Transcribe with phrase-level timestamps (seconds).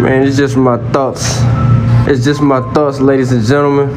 [0.00, 1.24] Man, it's just my thoughts.
[2.08, 3.88] It's just my thoughts, ladies and gentlemen.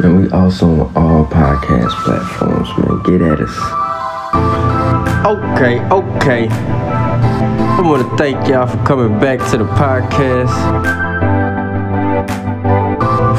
[0.00, 3.02] Man, we also on all podcast platforms, man.
[3.02, 3.54] Get at us.
[5.26, 6.48] Okay, okay.
[6.48, 10.54] I want to thank y'all for coming back to the podcast.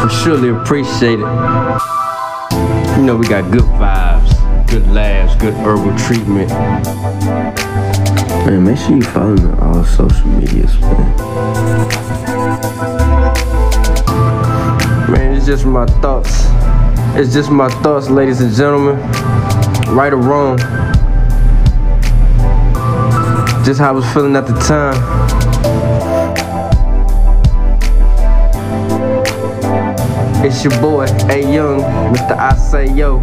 [0.03, 1.87] We surely appreciate it.
[2.95, 6.51] You know, we got good vibes, good laughs, good herbal treatment.
[8.47, 11.17] Man, make sure you follow me on all social medias, man.
[15.11, 16.45] Man, it's just my thoughts.
[17.17, 18.95] It's just my thoughts, ladies and gentlemen.
[19.93, 20.57] Right or wrong.
[23.65, 24.95] Just how I was feeling at the time.
[30.45, 31.81] It's your boy, A Young,
[32.13, 32.37] Mr.
[32.37, 33.19] I Say Yo.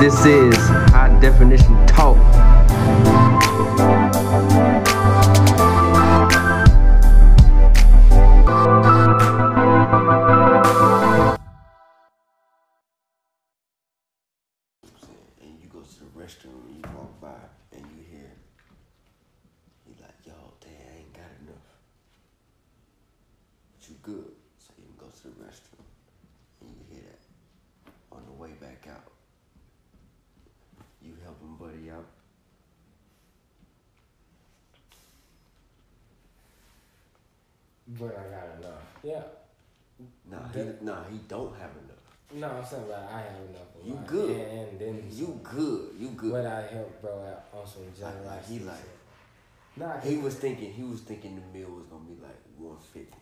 [0.00, 0.56] This is
[1.20, 2.35] Definition Talk.
[42.36, 43.74] No, I'm saying like I have enough.
[43.80, 44.04] of You mine.
[44.06, 44.30] good.
[44.30, 46.32] And, and then You good, you good.
[46.32, 48.28] But I help bro out on some Like, generosity.
[48.28, 48.86] like, he like,
[49.78, 53.12] Nah, he was thinking, he was thinking the meal was gonna be like 150.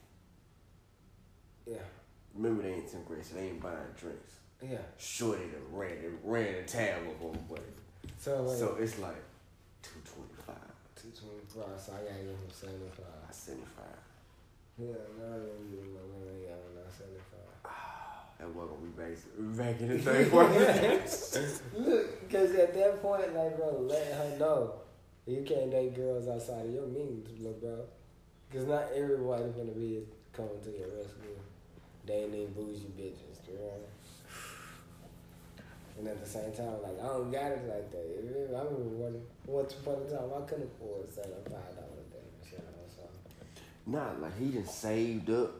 [1.66, 1.76] Yeah.
[2.34, 4.34] Remember they ain't 10th grade, so they ain't buying drinks.
[4.62, 4.78] Yeah.
[4.98, 7.62] Shorty done ran, ran the tab up on buddy.
[8.18, 9.22] So like So it's like
[9.82, 10.56] 225,
[10.96, 11.78] two twenty five.
[11.80, 13.30] So I gotta give him seventy five.
[13.30, 13.84] 75.
[14.78, 14.86] Yeah,
[15.18, 16.46] no, I him my money.
[16.46, 17.33] Yeah, no, seventy five.
[18.44, 21.00] And welcome we back, we back in the third quarter.
[21.78, 24.74] Look, because at that point, like, bro, let her know
[25.26, 27.78] you can't date girls outside of your means, little bro.
[28.50, 30.02] Because not everybody's gonna be
[30.34, 31.38] coming to your rescue.
[32.04, 33.72] They ain't even bougie bitches, you know?
[35.98, 38.18] And at the same time, like, I don't got it like that.
[38.18, 42.50] If it- I remember one, once upon a time, I couldn't afford seventy-five dollars damn
[42.50, 42.58] shit.
[42.58, 43.90] you know, So.
[43.90, 45.52] nah, like he done saved up.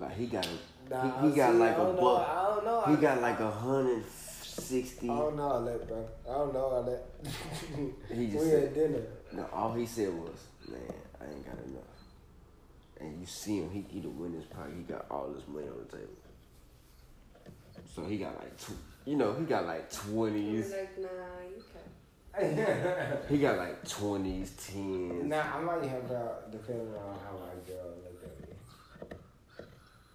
[0.00, 0.50] Like he got, a,
[0.90, 2.28] Nah, he, he got see, like I a don't know, buck.
[2.28, 2.80] I don't know.
[2.86, 5.08] He I, got like a hundred sixty.
[5.10, 6.08] I don't know all that, bro.
[6.28, 7.04] I don't know all that.
[8.16, 9.02] He just we said- had dinner.
[9.32, 10.38] No, all he said was,
[10.68, 10.80] "Man,
[11.20, 11.84] I ain't got enough."
[13.00, 14.72] And you see him, he he the win his pocket.
[14.76, 16.12] He got all this money on the table.
[17.94, 18.74] So he got like two,
[19.04, 20.70] you know, he got like He twenties.
[20.72, 21.08] like, nah,
[21.48, 23.28] you can't.
[23.28, 25.24] He got like twenties, tens.
[25.26, 27.74] Nah, I might help out uh, depending on how I go.
[27.74, 28.09] look at me.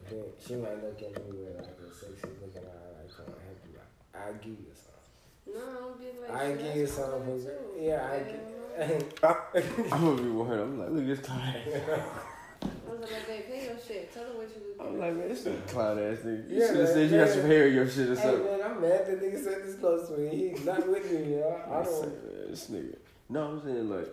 [0.10, 3.40] Then she might look at me with like a sexy looking eye, like, come on,
[3.42, 4.22] help you out.
[4.22, 5.54] I'll give you something.
[5.54, 6.58] No, I don't give like I shit.
[6.60, 7.46] give you That's what something.
[7.46, 7.82] Too.
[7.82, 8.42] yeah, I give.
[9.94, 10.52] I'm gonna be one.
[10.60, 11.42] I'm like, look at this clown.
[11.42, 14.14] I was like, babe, pay your shit.
[14.14, 16.50] Tell her what you was I'm like, man, this is a clown ass nigga.
[16.50, 17.34] You Yeah, should have man, said you got yeah.
[17.34, 20.08] some hair in your shit or hey man, I'm mad that nigga said this close
[20.10, 20.30] to me.
[20.52, 21.62] He's not with me, y'all.
[21.72, 22.02] I I don't.
[22.04, 22.96] man, this nigga.
[23.30, 24.08] No, I'm saying like,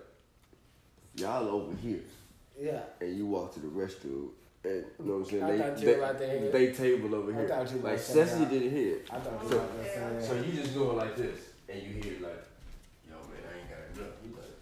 [1.17, 2.01] y'all over here.
[2.61, 2.81] Yeah.
[3.01, 4.29] and you walk to the restroom,
[4.65, 5.43] and you know what I'm saying?
[5.43, 7.49] I they, thought you they, about to they table over I here.
[7.49, 8.97] thought you were like about to say Cecily didn't hear.
[8.97, 9.07] it.
[9.11, 12.21] I thought you So- were about So you just go like this, and you hear
[12.23, 12.43] like,
[13.09, 14.15] yo man, I ain't got enough.
[14.25, 14.55] You like,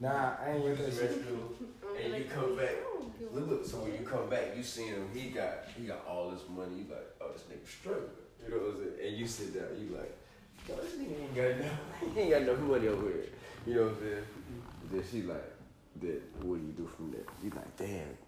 [0.00, 1.24] Nah, I ain't with that use the shit.
[1.24, 2.70] restroom, and you come back.
[2.70, 3.64] I don't give a Look, look.
[3.66, 5.08] So when you come back, you see him.
[5.14, 6.78] He got he got all this money.
[6.82, 8.10] You like, oh, this nigga struggling.
[8.42, 9.08] You know what I'm saying?
[9.08, 9.68] And you sit down.
[9.80, 10.12] You like,
[10.68, 11.78] yo, this nigga ain't got enough.
[12.14, 13.26] he ain't got enough money over here.
[13.66, 14.24] You know what I'm saying?
[14.92, 15.52] Then she like,
[15.96, 17.22] then what do you do from there?
[17.42, 18.18] You like, damn.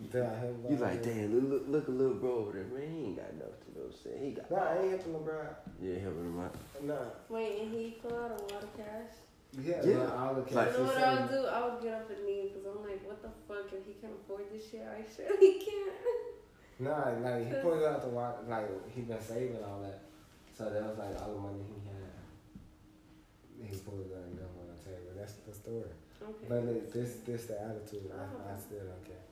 [0.00, 0.24] Did
[0.70, 1.26] You like, here?
[1.26, 2.86] damn, look, look, look a little bro over there, man.
[2.94, 4.24] He ain't got nothing, to know what I'm saying.
[4.24, 5.42] He got, Nah, I ain't helping no bro.
[5.82, 6.54] yeah, helping him out.
[6.86, 6.94] Nah.
[7.28, 9.10] Wait, and he pull out a lot of cash?
[9.58, 9.90] Yeah, Yeah.
[10.06, 10.22] yeah.
[10.22, 11.40] all the Like- cash you know what I'll do?
[11.50, 13.66] I'll get up and leave because I'm like, what the fuck?
[13.74, 15.98] If he can afford this shit, I surely can't.
[16.78, 19.98] Nah, like he pulled out the watch, like he been saving all that.
[20.56, 22.14] So that was like all the money he had.
[23.66, 25.10] He pulled it out and them on the table.
[25.18, 25.90] That's the story.
[26.22, 26.46] Okay.
[26.48, 28.10] But it, this, this the attitude.
[28.14, 28.54] I, uh-huh.
[28.54, 29.26] I still don't care.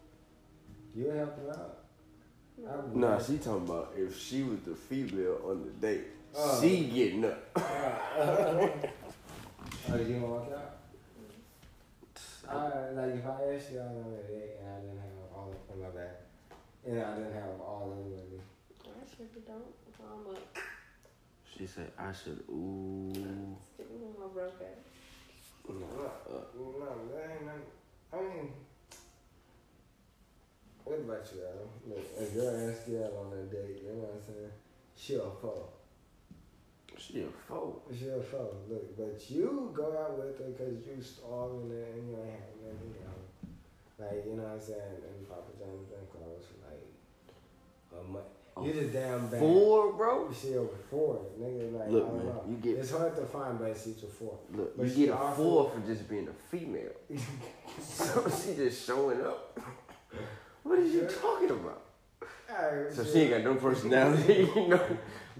[0.96, 1.78] You help her out.
[2.94, 6.04] No, nah, she talking about if she was the female on the date,
[6.34, 7.50] uh, she getting up.
[7.54, 8.68] Uh, uh, uh.
[9.92, 10.76] oh, you gonna walk out?
[12.48, 12.54] Mm.
[12.54, 15.52] Alright, like if I asked you out on a date and I didn't have all
[15.68, 16.16] of my back,
[16.86, 18.40] and I didn't have all of them me.
[18.86, 19.74] I should don't.
[20.00, 20.56] I'm up.
[21.58, 22.42] She said I should.
[22.48, 23.12] Ooh.
[23.74, 24.80] Stick with my broke ass.
[25.68, 27.52] No, no, no,
[28.12, 28.48] I mean
[30.86, 30.96] bro.
[30.96, 31.94] you, yo.
[31.94, 34.52] Look, a girl asks you out on a date, you know what I'm saying?
[34.96, 35.72] She'll fall.
[36.98, 37.82] She a foe.
[37.92, 38.54] She'll fall.
[38.68, 42.94] Look, but you go out with her because you starving and you ain't having nothing,
[42.94, 43.20] you know.
[43.98, 45.04] Like, you know what I'm saying?
[45.04, 48.24] And Papa John's and clothes for like a month.
[48.64, 49.40] You just damn bad.
[49.40, 50.32] Four, bro.
[50.32, 51.78] She over four, nigga.
[51.78, 52.44] Like, Look, man, know.
[52.48, 54.38] you get- It's hard to find, but she's a four.
[54.52, 56.92] Look, But you get a four for just being a female.
[57.82, 59.58] so she just showing up.
[60.66, 61.82] What are you talking about?
[62.50, 64.80] Alright, So she ain't got no personality, you know.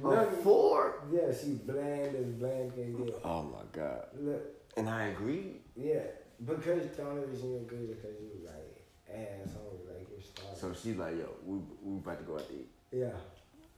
[0.05, 0.43] A Nothing.
[0.43, 1.02] four.
[1.11, 3.14] Yeah, she bland as bland can get.
[3.25, 4.06] Oh my god.
[4.20, 4.43] Look,
[4.76, 5.56] And I agree.
[5.75, 6.00] yeah,
[6.44, 10.56] because the only reason you agree is because you like ass hungry, like you're starving.
[10.61, 12.69] So she's like, yo, we we about to go out to eat.
[12.93, 13.11] yeah.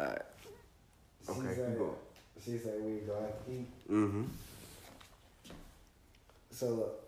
[0.01, 0.23] Alright.
[1.31, 1.95] Okay, said, keep going.
[2.45, 3.69] She said we go out to eat.
[3.91, 4.23] Mm-hmm.
[6.51, 7.05] So look,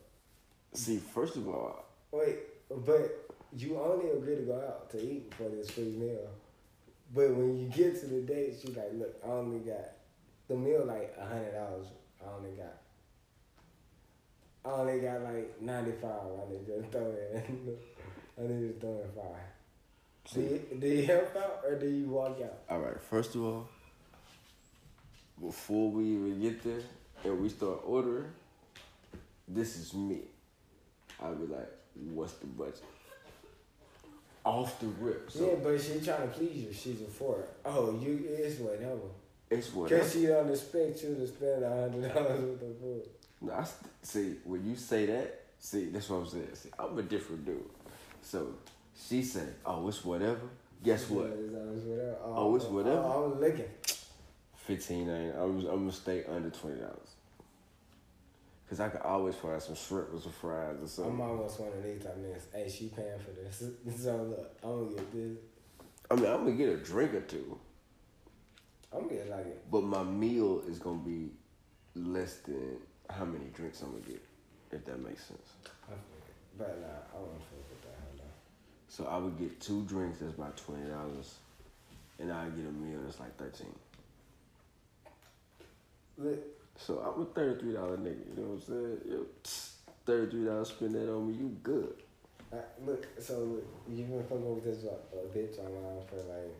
[0.72, 2.36] See, first of all, wait,
[2.86, 6.28] but you only agree to go out to eat for this free meal.
[7.14, 9.92] But when you get to the date, she's like, look, I only got
[10.48, 11.86] the meal like a hundred dollars.
[12.24, 12.76] I only got.
[14.64, 16.10] I only got like ninety five.
[16.12, 17.76] I need to throw in.
[18.38, 20.34] I need to throw in five.
[20.34, 22.58] Do you, do you help out or do you walk out?
[22.68, 23.00] all right.
[23.00, 23.68] First of all,
[25.40, 26.82] before we even get there
[27.24, 28.30] and we start ordering,
[29.48, 30.20] this is me.
[31.20, 31.68] I'll be like,
[32.12, 32.84] what's the budget?
[34.44, 35.30] Off the rip.
[35.30, 36.72] So yeah, but she trying to please you.
[36.72, 37.44] She's a four.
[37.64, 39.00] Oh, you it's whatever.
[39.50, 39.90] it's what.
[39.90, 43.02] Cause she don't expect you to spend a hundred dollars with the food.
[43.42, 45.44] No, I st- see when you say that.
[45.58, 46.48] See, that's what I'm saying.
[46.54, 47.68] See, I'm a different dude.
[48.22, 48.54] So
[48.96, 50.48] she said, "Oh, it's whatever."
[50.82, 51.26] Guess what?
[51.26, 52.16] Yeah, it's whatever.
[52.24, 52.98] Oh, it's oh, whatever?
[52.98, 53.70] Oh, oh I'm looking.
[54.56, 55.10] Fifteen.
[55.10, 57.14] I'm, I'm gonna stay under twenty dollars.
[58.70, 61.14] Cause I could always find some shrimp or some fries or something.
[61.14, 62.54] I'm almost one of these type niggas.
[62.54, 63.64] Hey, she paying for this.
[64.00, 65.38] So look, I'm gonna get this.
[66.08, 67.58] I mean, I'm gonna get a drink or two,
[68.92, 69.70] I'm gonna get like it.
[69.72, 71.30] but my meal is gonna be
[71.96, 72.76] less than
[73.08, 74.22] how many drinks I'm gonna get,
[74.70, 75.48] if that makes sense.
[75.88, 75.94] I.
[76.56, 77.98] But nah, I won't fuck with that.
[78.08, 78.32] Hold on.
[78.86, 80.20] So I would get two drinks.
[80.20, 81.34] That's about twenty dollars,
[82.20, 83.74] and I get a meal that's like thirteen.
[86.18, 86.38] Look,
[86.86, 88.24] So I'm a thirty-three dollar nigga.
[88.28, 88.98] You know what I'm saying?
[89.06, 89.26] Yo,
[90.06, 90.68] thirty-three dollars.
[90.68, 91.34] Spend that on me.
[91.34, 91.94] You good?
[92.52, 93.06] I, look.
[93.20, 94.96] So look, you've been fucking with this uh,
[95.36, 96.54] bitch online for like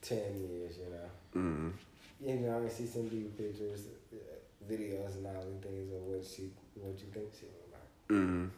[0.00, 0.78] ten years.
[0.78, 1.08] You know.
[1.40, 1.72] Mm.
[2.18, 6.24] You know, I see some you pictures, uh, videos, and all the things of what
[6.24, 8.18] she, what you think she look like.
[8.18, 8.50] Mm.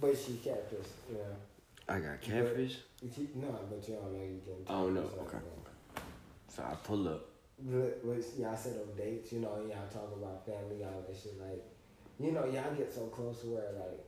[0.00, 1.36] But she catfish, you know.
[1.88, 2.78] I got catfish.
[3.00, 4.64] She, no, but you don't know you can.
[4.68, 5.38] Oh, no, catfish, okay.
[6.46, 7.31] So I pull up.
[7.64, 8.02] Look,
[8.38, 11.38] y'all set up dates, you know, y'all talk about family, y'all that shit.
[11.40, 11.62] Like,
[12.18, 14.04] you know, y'all get so close to where, like,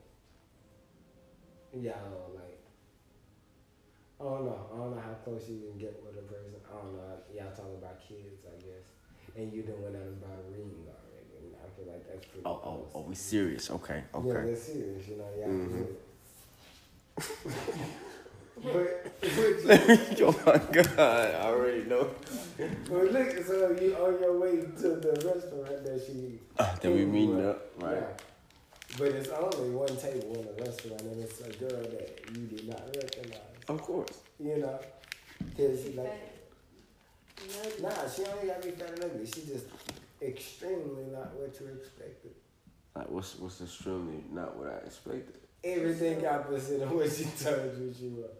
[1.72, 2.58] y'all, like,
[4.20, 4.66] I don't know.
[4.72, 6.54] I don't know how close you can get with a person.
[6.66, 7.18] I don't know.
[7.34, 8.86] Y'all talk about kids, I guess.
[9.36, 11.30] And you done went out and bought a ring already.
[11.38, 12.86] And I feel like that's pretty Oh, close.
[12.94, 13.70] oh, oh, we serious?
[13.70, 14.28] Okay, okay.
[14.28, 15.86] Yeah, that's serious, you know, y'all Mhm.
[18.72, 19.10] good.
[19.20, 22.10] but, but, oh my god, I already know.
[22.56, 27.04] but look, so you on your way to the restaurant that she Uh, then we
[27.04, 27.96] meeting up, right?
[27.96, 28.96] Yeah.
[28.96, 32.68] But it's only one table in the restaurant, and it's a girl that you did
[32.68, 33.40] not recognize.
[33.68, 34.20] Of course.
[34.38, 34.78] You know,
[35.56, 36.12] cause she like,
[37.36, 37.82] Fat.
[37.82, 39.26] nah, she only got me fat and ugly.
[39.26, 39.66] She just
[40.22, 42.32] extremely not what you expected.
[42.94, 45.34] Like, what's what's extremely not what I expected?
[45.64, 48.30] Everything opposite of what she told you she was.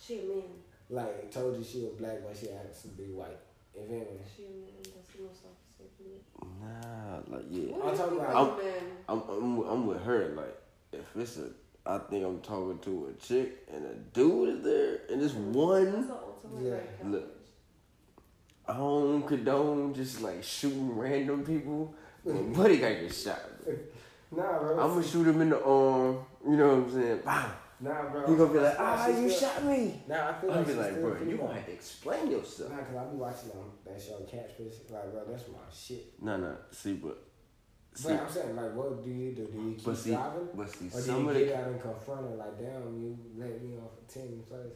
[0.00, 0.42] She a man.
[0.90, 3.36] Like told you she was black, but she has to be white.
[3.74, 4.18] If anything.
[4.36, 4.70] She a man.
[4.82, 6.46] That's the most opposite for.
[6.64, 7.74] Nah, like yeah.
[7.84, 8.60] I'm talking about- I'm-
[9.08, 10.34] I'm I'm I'm with her.
[10.36, 10.56] Like,
[10.92, 11.50] if it's a,
[11.86, 16.08] I think I'm talking to a chick and a dude is there, and it's one.
[16.08, 16.76] the Yeah.
[17.04, 17.34] Look.
[18.66, 21.94] I don't condone just like shooting random people.
[22.24, 23.40] But buddy got get shot.
[24.30, 24.78] Nah, bro.
[24.78, 26.18] I'm gonna shoot him in the arm.
[26.46, 27.20] You know what I'm saying?
[27.24, 27.50] Bam.
[27.80, 28.26] Nah, bro.
[28.26, 30.02] He gonna be like, ah, you shot me.
[30.08, 32.70] Nah, I feel like be like, bro, you gonna have to explain yourself.
[32.72, 34.74] Nah, cause I be watching um, that show Catfish.
[34.90, 36.12] Like, bro, that's my shit.
[36.20, 36.56] No, no.
[36.72, 37.22] See, but
[37.94, 39.46] see, But I'm saying, like, what do you do?
[39.46, 40.48] Do you keep but see, driving?
[40.54, 43.76] but see, Or do you get out and confront her like, damn, you let me
[43.76, 44.74] off ten place?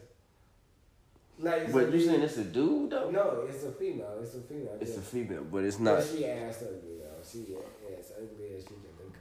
[1.39, 3.09] Like, but you saying it's a dude though?
[3.09, 3.45] no?
[3.49, 4.17] It's a female.
[4.21, 4.77] It's a female.
[4.79, 4.97] It's yeah.
[4.99, 6.03] a female, but it's But not.
[6.05, 7.21] she ass ugly though.
[7.29, 9.13] She yeah, as ugly as she can look.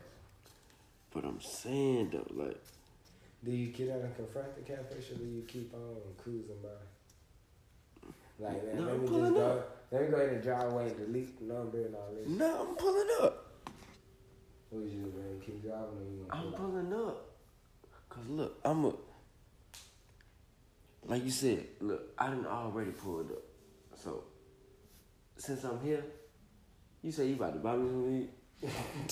[1.13, 2.61] But I'm saying though, like,
[3.45, 6.69] Do you get out and confront the catfish, or do you keep on cruising by?
[8.39, 9.47] Like, man, No, let me just go.
[9.47, 9.87] up.
[9.91, 12.29] Let me go ahead and drive away and delete the number and all this.
[12.29, 13.47] nah, I'm pulling up.
[14.71, 15.41] What you man?
[15.45, 17.27] Keep driving or you I'm pulling up.
[18.09, 18.93] Cause look, I'm a.
[21.07, 23.43] like you said, look, I didn't already pulled up.
[24.03, 24.25] So
[25.37, 26.05] since I'm here,
[27.03, 28.29] you say you about to buy me some weed?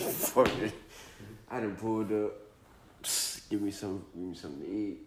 [0.00, 0.72] Fuck it.
[1.50, 2.32] I done pulled up.
[3.48, 4.98] Give me some, give me something to eat.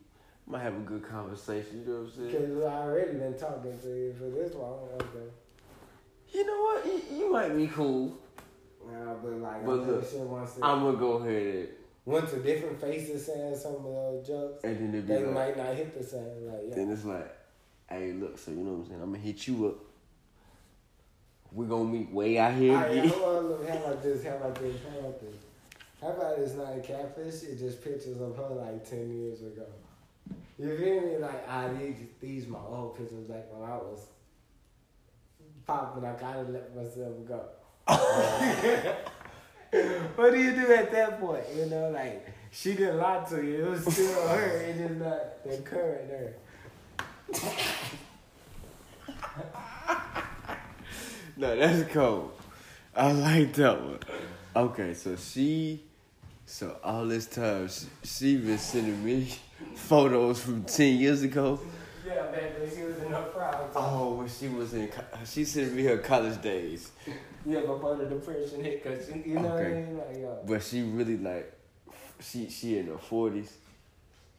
[0.48, 1.84] Might have a good conversation.
[1.86, 2.48] You know what I'm saying?
[2.48, 4.90] Because I already been talking to you for this long.
[4.96, 5.30] Okay.
[6.34, 6.86] You know what?
[6.86, 8.18] You, you might be cool.
[8.92, 10.06] Nah, but like, But I'm look,
[10.62, 11.70] I'm gonna go ahead
[12.06, 15.76] went to different faces saying some of those jokes, and, then they like, might not
[15.76, 16.48] hit the same.
[16.48, 16.76] Like, yeah.
[16.76, 17.36] then it's like,
[17.90, 18.38] hey, look.
[18.38, 19.02] So you know what I'm saying?
[19.02, 19.76] I'm gonna hit you up.
[21.52, 22.78] We're gonna meet way out here.
[22.78, 24.24] Hold on, how about this?
[24.24, 24.76] How about this?
[24.90, 25.36] How about this?
[26.02, 27.44] How about it's not a catfish?
[27.44, 29.66] It's just pictures of her like ten years ago.
[30.58, 31.18] You feel me?
[31.18, 34.08] Like, ah, these these my old pictures like when I was
[35.66, 36.06] popping.
[36.06, 37.46] I gotta let myself go.
[40.16, 41.44] what do you do at that point?
[41.56, 43.66] You know, like she didn't lie to you.
[43.66, 44.58] It was still her.
[44.58, 46.36] It's just not the current her.
[51.38, 52.34] No, that's cold.
[52.96, 54.00] I like that one.
[54.56, 55.82] Okay, so she,
[56.52, 59.34] so all this time she, she been sending me
[59.76, 61.58] photos from ten years ago.
[62.06, 63.70] Yeah, when she was in her prime.
[63.74, 64.92] Oh, when she was in,
[65.26, 66.92] she sent me her college days.
[67.44, 69.74] Yeah, before the depression hit, cause she, you know what I Okay.
[69.74, 69.98] mean?
[69.98, 70.38] Like, yo.
[70.46, 71.52] But she really like,
[72.20, 73.52] she she in her forties.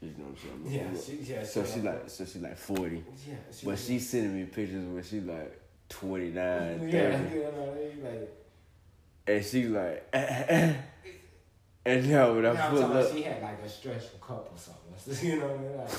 [0.00, 0.94] You know what I'm saying?
[0.94, 1.42] Yeah, she, yeah.
[1.44, 3.02] So she like, so she like forty.
[3.26, 6.34] yeah, she, But she sending me pictures when she like 29,
[6.92, 7.34] yeah, 30.
[7.34, 8.04] you know what I mean?
[8.04, 8.34] Like,
[9.26, 10.74] And she like, eh, eh, eh.
[11.84, 14.56] And now when I I'm pull talking up, she had like a stretch stressful couple
[14.56, 14.80] something.
[15.28, 15.76] You know what I mean?
[15.78, 15.90] Like,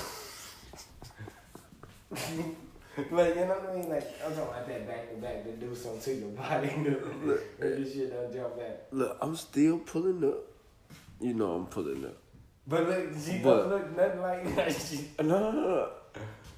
[3.12, 3.88] like you know what I mean?
[3.90, 6.70] Like I'm talking about that back to back to do something to your body.
[7.24, 8.86] Look, eh, this shit don't jump back.
[8.92, 10.38] look, I'm still pulling up.
[11.20, 12.16] You know I'm pulling up.
[12.66, 14.72] But look, she But- don't look nothing like that.
[14.72, 15.88] She, No, no, no, no.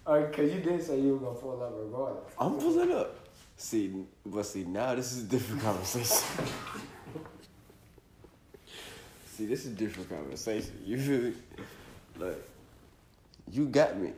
[0.06, 2.32] Alright, cause you did say you were gonna pull up regardless.
[2.38, 3.12] I'm pulling up.
[3.56, 3.92] See,
[4.24, 6.46] but see, now this is a different conversation.
[9.36, 10.80] See, this is a different conversation.
[10.84, 11.32] You feel me?
[12.18, 12.42] Like,
[13.50, 14.12] you got me.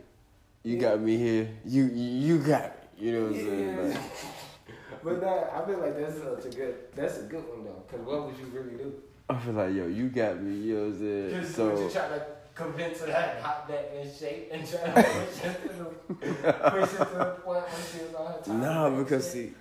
[0.63, 1.49] You got me here.
[1.65, 3.07] You you got me.
[3.07, 3.89] You know what I'm saying?
[3.89, 4.01] Like,
[5.03, 6.75] But that, I feel like that's such a good.
[6.95, 7.83] That's a good one though.
[7.89, 8.93] Cause what would you really do?
[9.29, 10.55] I feel like, yo, you got me.
[10.55, 11.41] You know what I'm saying?
[11.41, 15.03] Just would you try to convince her to hop that in shape and try to
[15.03, 18.61] push it to the, push it to the point when she was on her time?
[18.61, 19.53] nah, because see,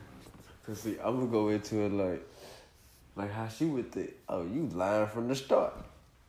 [0.66, 2.28] cause see, I'm gonna go into it like,
[3.18, 4.12] like how she would think.
[4.28, 5.74] Oh, you lying from the start.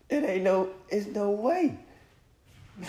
[0.10, 0.72] It ain't no.
[0.90, 1.78] It's no way.
[2.80, 2.88] Nah,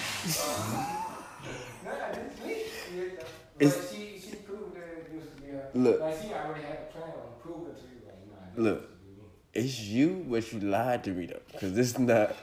[2.44, 2.56] me.
[2.94, 3.24] You know.
[3.58, 5.68] But It's- she she proved that it used to be her.
[5.74, 6.00] Look.
[6.00, 8.62] like she already had a plan on proving to you like nah.
[8.62, 8.80] Look.
[8.80, 9.66] used to be me.
[9.66, 12.34] It's you, but you lied to me though, because it's not,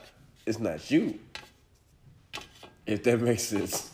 [0.46, 1.18] it's not you.
[2.86, 3.90] If that makes sense.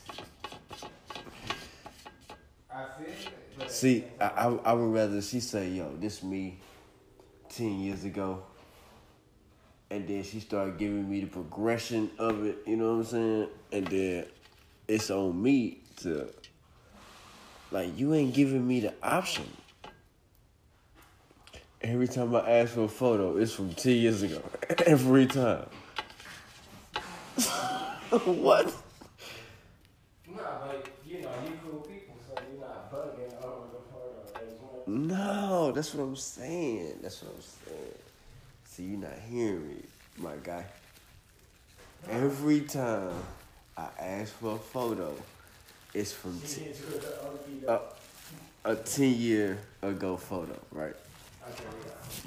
[2.71, 6.59] I feel See, I, I, I would rather she say, "Yo, this me,
[7.56, 8.42] ten years ago,"
[9.90, 12.58] and then she started giving me the progression of it.
[12.66, 13.49] You know what I'm saying?
[13.73, 14.26] And then
[14.88, 16.28] it's on me to,
[17.70, 19.46] like, you ain't giving me the option.
[21.80, 24.42] Every time I ask for a photo, it's from ten years ago.
[24.87, 25.66] Every time.
[28.25, 28.73] what?
[30.26, 34.61] Nah, but you know you cool people, so you're not bugging over the photo as
[34.61, 34.73] much.
[34.86, 36.98] No, that's what I'm saying.
[37.02, 37.92] That's what I'm saying.
[38.66, 39.76] See, you're not hearing me,
[40.18, 40.64] my guy.
[42.10, 43.12] Every time
[43.76, 45.14] I ask for a photo,
[45.94, 47.78] it's from t- hit you with the OP uh,
[48.64, 48.72] though.
[48.72, 50.94] a 10 year ago photo, right?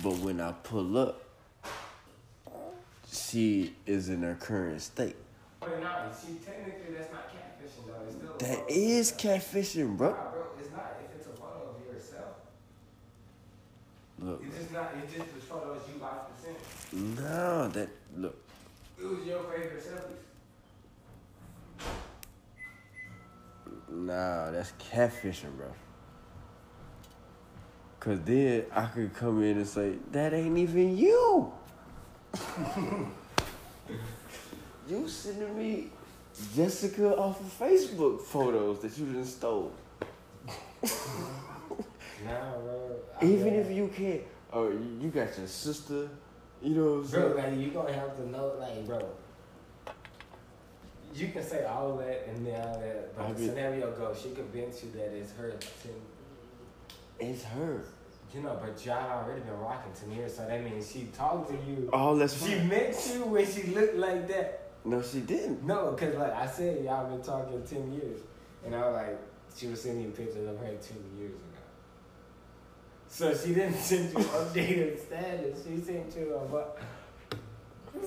[0.04, 1.22] But when I pull up,
[3.12, 5.16] she is in her current state.
[5.60, 8.04] But no, see, technically that's not catfishing though.
[8.08, 10.12] It's still a That is catfishing, bro.
[10.12, 10.98] Nah, bro, it's not.
[11.04, 12.36] If it's a photo of yourself,
[14.20, 14.94] Look, it's just not.
[15.04, 17.16] It's just the photos you like to send.
[17.16, 18.36] no, that look.
[19.00, 20.28] It was your favorite selfies.
[23.90, 25.68] Nah, that's catfishing, bro.
[28.00, 31.52] Cause then I could come in and say, that ain't even you.
[34.88, 35.90] you sending me
[36.56, 39.74] Jessica off of Facebook photos that you done stole.
[42.28, 42.96] Bro.
[43.22, 44.22] I Even if you can't,
[44.54, 46.10] oh, you you got your sister,
[46.62, 47.52] you know what I'm Bro, saying?
[47.54, 49.02] like you gonna have to know, like, bro.
[51.16, 54.22] You can say all that and then all that, but I the mean- scenario goes,
[54.22, 55.52] she convinced you that it's her.
[55.52, 55.90] To,
[57.20, 57.84] It's her.
[58.34, 61.56] you know, but y'all already been rocking to years, so that means she talked to
[61.56, 61.90] you.
[61.94, 62.68] Oh, that's She fine.
[62.68, 64.64] met you when she looked like that.
[64.86, 65.64] No, she didn't.
[65.66, 68.20] No, because like I said, y'all been talking 10 years.
[68.66, 69.18] And I was like,
[69.56, 70.78] she was sending you pictures of her 10
[71.18, 71.42] years ago.
[73.10, 75.64] So she didn't send you updated status.
[75.66, 76.46] She sent you a.
[76.48, 76.64] bu-
[77.98, 78.02] Oh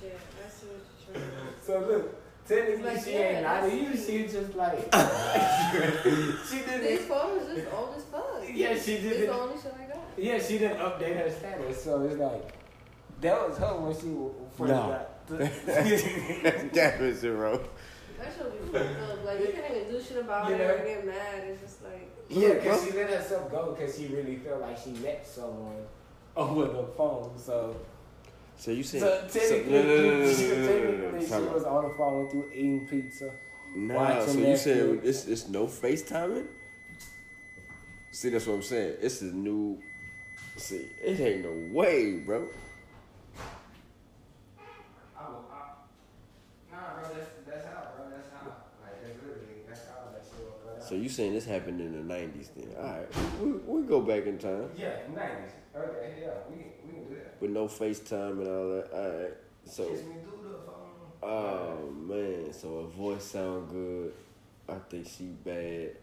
[0.00, 2.04] shit, I see what you're trying to So look,
[2.48, 3.96] technically Like, she yeah, ain't out of you.
[3.96, 4.78] She just like.
[4.82, 6.98] she This didn't.
[7.08, 8.42] phone is just old as fuck.
[8.52, 9.26] Yeah, she didn't.
[9.26, 9.98] the only shit I got.
[10.16, 11.84] Yeah, she didn't update her status.
[11.84, 12.54] So it's like.
[13.20, 14.16] That was her when she
[14.58, 14.88] first No.
[14.88, 15.08] got.
[16.74, 17.60] that was zero.
[18.18, 19.24] That should be fucked up.
[19.24, 20.74] Like you can't even do shit about You it know?
[20.74, 21.44] or get mad.
[21.44, 24.90] It's just like Yeah, because she let herself go because she really felt like she
[24.90, 25.84] met someone
[26.36, 27.32] over the phone.
[27.36, 27.76] So,
[28.56, 32.24] So you said so technically, no, no, no, no, she, technically was on the phone
[32.24, 33.30] with you eating pizza.
[33.74, 36.46] Nah, so you said it's it's no FaceTiming?
[38.12, 38.96] See, that's what I'm saying.
[39.00, 39.80] It's a new.
[40.56, 42.46] See, it ain't no way, bro.
[45.18, 45.44] Oh,
[46.70, 48.10] nah, bro, that's that's how, bro.
[48.10, 48.52] That's how.
[48.82, 50.81] Like that's literally that's how that shit will go down.
[50.92, 52.48] So you saying this happened in the '90s?
[52.54, 53.08] Then, all right,
[53.40, 55.52] we we go back in time yeah, nineties.
[55.74, 57.40] Okay, yeah, we we can do that.
[57.40, 58.90] with no FaceTime and all that.
[58.92, 59.32] All right,
[59.64, 59.86] so.
[59.86, 60.90] Kiss me through the phone.
[61.22, 64.12] Oh man, so her voice sound good.
[64.68, 65.96] I think she bad.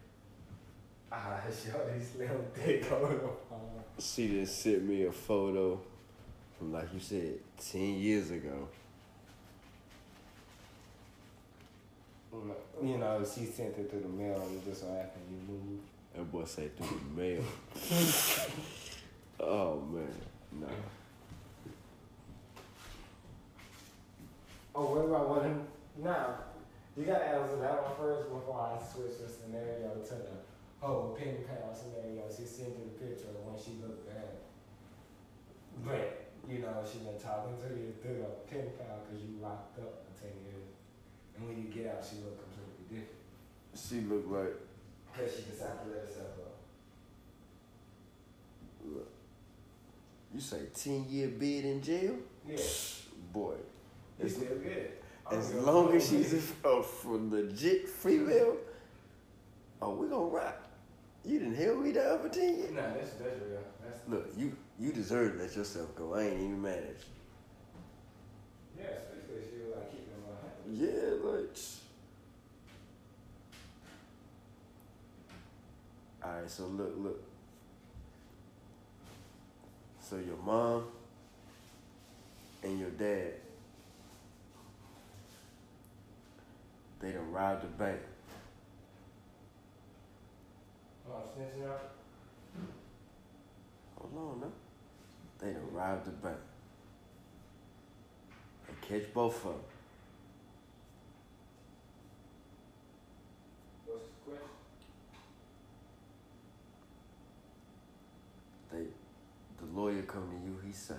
[1.12, 3.84] Ah, shorty slim thick on the phone.
[4.00, 5.80] She just sent me a photo
[6.58, 8.68] from like you said, ten years ago.
[12.82, 15.84] You know, she sent it through the mail and just so happened you moved.
[16.16, 17.44] That boy say through the mail.
[19.40, 20.14] oh man,
[20.54, 20.68] no.
[24.76, 25.68] Oh, what about what him?
[25.98, 26.40] Nah,
[26.96, 30.40] you gotta answer that one first before I switch the scenario to the
[30.80, 32.24] whole pen pal scenario.
[32.32, 34.40] She sent you the picture when she looked bad.
[35.84, 39.80] But, you know, she been talking to you through the pen pal because you locked
[39.80, 40.69] up for 10 years.
[41.40, 43.18] And when you get out, she look completely different.
[43.76, 44.56] She look like
[45.14, 46.44] Because she decided to let herself go.
[48.96, 49.08] look.
[50.34, 52.16] You say ten year bid in jail?
[52.48, 52.58] Yeah,
[53.34, 53.56] Boy.
[54.20, 54.92] it's still good.
[55.32, 58.58] as long as she's a, a for legit female,
[59.82, 60.64] oh we gonna rock.
[61.26, 62.72] You didn't held me down for ten years.
[62.72, 63.60] Nah, that's, that's real.
[63.84, 66.16] That's, Look, you you deserve to let yourself go.
[66.16, 66.96] I ain't even mad at
[68.80, 70.56] especially if she was like keeping my hand.
[70.58, 70.59] you.
[70.72, 70.90] Yeah,
[71.24, 71.58] like.
[76.22, 77.24] All right, so look, look.
[80.02, 80.86] So your mom
[82.64, 83.34] and your dad,
[87.00, 88.00] they done robbed the bank.
[91.10, 91.92] Oh, I'm snitching out?
[94.00, 94.48] Hold on now.
[95.40, 96.38] They done robbed the bank.
[98.68, 99.54] And catch both of them.
[103.86, 104.50] What's the question?
[108.72, 108.86] They,
[109.60, 110.94] the lawyer come to you, he say,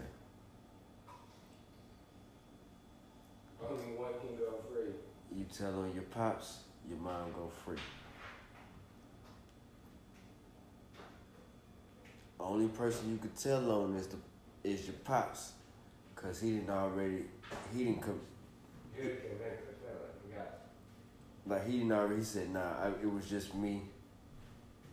[3.63, 4.95] Only one can go free.
[5.37, 7.77] you tell on your pops, your mom go free.
[12.39, 14.17] Only person you could tell on is the
[14.65, 15.53] is your pops,
[16.17, 17.25] cause he didn't already
[17.75, 18.21] he didn't come
[18.97, 20.09] You can make the fella.
[20.27, 20.61] You got
[21.47, 23.83] like he didn't already he said nah I, it was just me.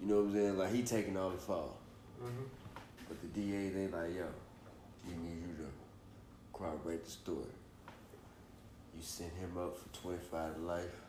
[0.02, 0.58] You know what I'm saying?
[0.58, 1.78] Like he taking all the fall.
[2.22, 2.57] Mm-hmm.
[3.08, 4.26] But the DA, they like, yo,
[5.06, 5.70] we need you to
[6.54, 7.56] corroborate the story.
[8.96, 11.02] You send him up for 25 to life.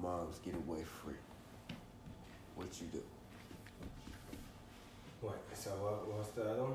[0.00, 1.14] Moms get away free.
[2.54, 3.02] What you do?
[5.20, 5.38] What?
[5.54, 6.08] So what?
[6.08, 6.74] What's the other one?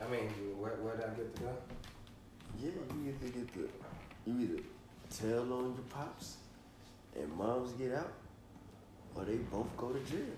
[0.00, 1.54] I mean, where where did I get the gun?
[2.58, 3.68] Yeah, you either get the,
[4.26, 4.62] you either
[5.10, 6.36] tell on your pops
[7.14, 8.12] and moms get out,
[9.14, 10.36] or they both go to jail.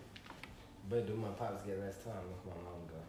[0.89, 3.03] But do my pops get less time if my mom go?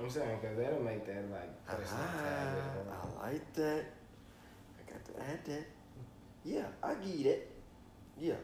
[0.00, 2.56] I'm saying because that'll make that like personal tag.
[2.90, 3.84] Ah, I like that.
[4.78, 5.66] I got to add that.
[6.44, 7.52] Yeah, I get it.
[8.18, 8.34] Yeah.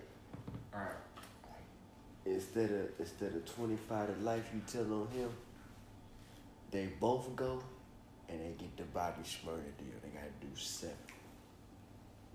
[0.74, 0.90] All right.
[2.26, 5.30] Instead of instead of twenty five to life you tell on him,
[6.70, 7.62] they both go
[8.28, 9.96] and they get the Bobby Shmurda deal.
[10.02, 10.96] They gotta do seven.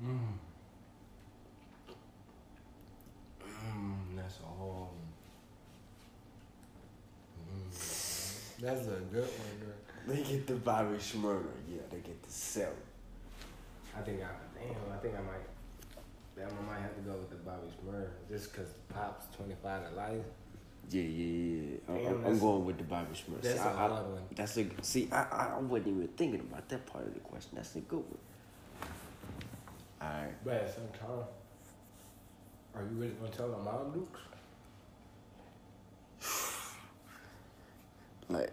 [0.04, 0.18] Mm.
[3.44, 4.94] Mm, that's a whole.
[8.62, 9.74] That's a good one,
[10.06, 10.16] bro.
[10.16, 11.44] They get the Bobby Shmurda.
[11.70, 12.74] Yeah, they get the seven.
[13.98, 14.28] I think I
[14.60, 14.94] damn.
[14.94, 15.46] I think I might.
[16.36, 19.90] Damn, I might have to go with the Bobby Smurf just because Pop's twenty five
[19.90, 20.22] to life.
[20.90, 21.78] Yeah, yeah, yeah.
[21.90, 23.42] I- Damn, I'm, I'm going with the Bobby Shmurda.
[23.42, 24.22] that's See, a I- I- hard one.
[24.36, 25.10] That's a see.
[25.12, 27.52] I, I I wasn't even thinking about that part of the question.
[27.56, 28.18] That's a good one.
[30.02, 30.34] All right.
[30.44, 31.26] But at the same time,
[32.76, 34.20] are you really gonna tell them mom Dukes?
[38.34, 38.52] Like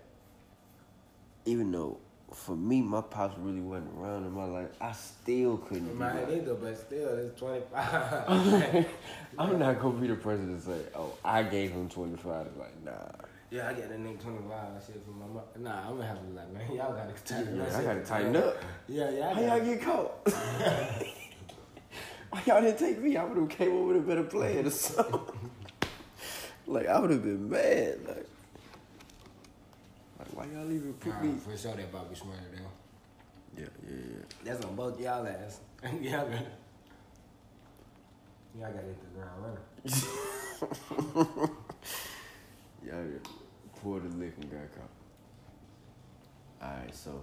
[1.44, 1.98] even though
[2.32, 5.96] for me my pops really wasn't around in my life, I still couldn't.
[5.98, 8.86] Mine like- either, but still, it's 25.
[9.38, 12.84] I'm not gonna be the person to say, "Oh, I gave him 25." It's like,
[12.84, 12.92] nah.
[13.50, 15.42] yeah, I got that nigga 25 and shit from my mom.
[15.58, 18.04] Nah, I'm gonna have to be like, man, y'all gotta tighten Yeah, that I gotta
[18.04, 18.56] tighten up.
[18.88, 19.34] Yeah, yeah.
[19.34, 20.28] How y'all get caught?
[22.30, 23.16] Why y'all didn't take me?
[23.16, 25.20] I would have came over with a better plan or something.
[26.66, 28.00] like I would have been mad.
[28.06, 28.26] Like
[30.38, 31.36] why y'all even put Nah, me?
[31.36, 33.60] for sure that Bobby Shmurda though.
[33.60, 34.24] Yeah, yeah, yeah.
[34.44, 35.58] That's on both y'all ass.
[36.00, 36.46] y'all got
[38.56, 39.64] Y'all gotta hit the ground running.
[42.86, 43.20] Y'all
[43.82, 44.92] poured the lick and got caught.
[46.62, 47.20] Alright, so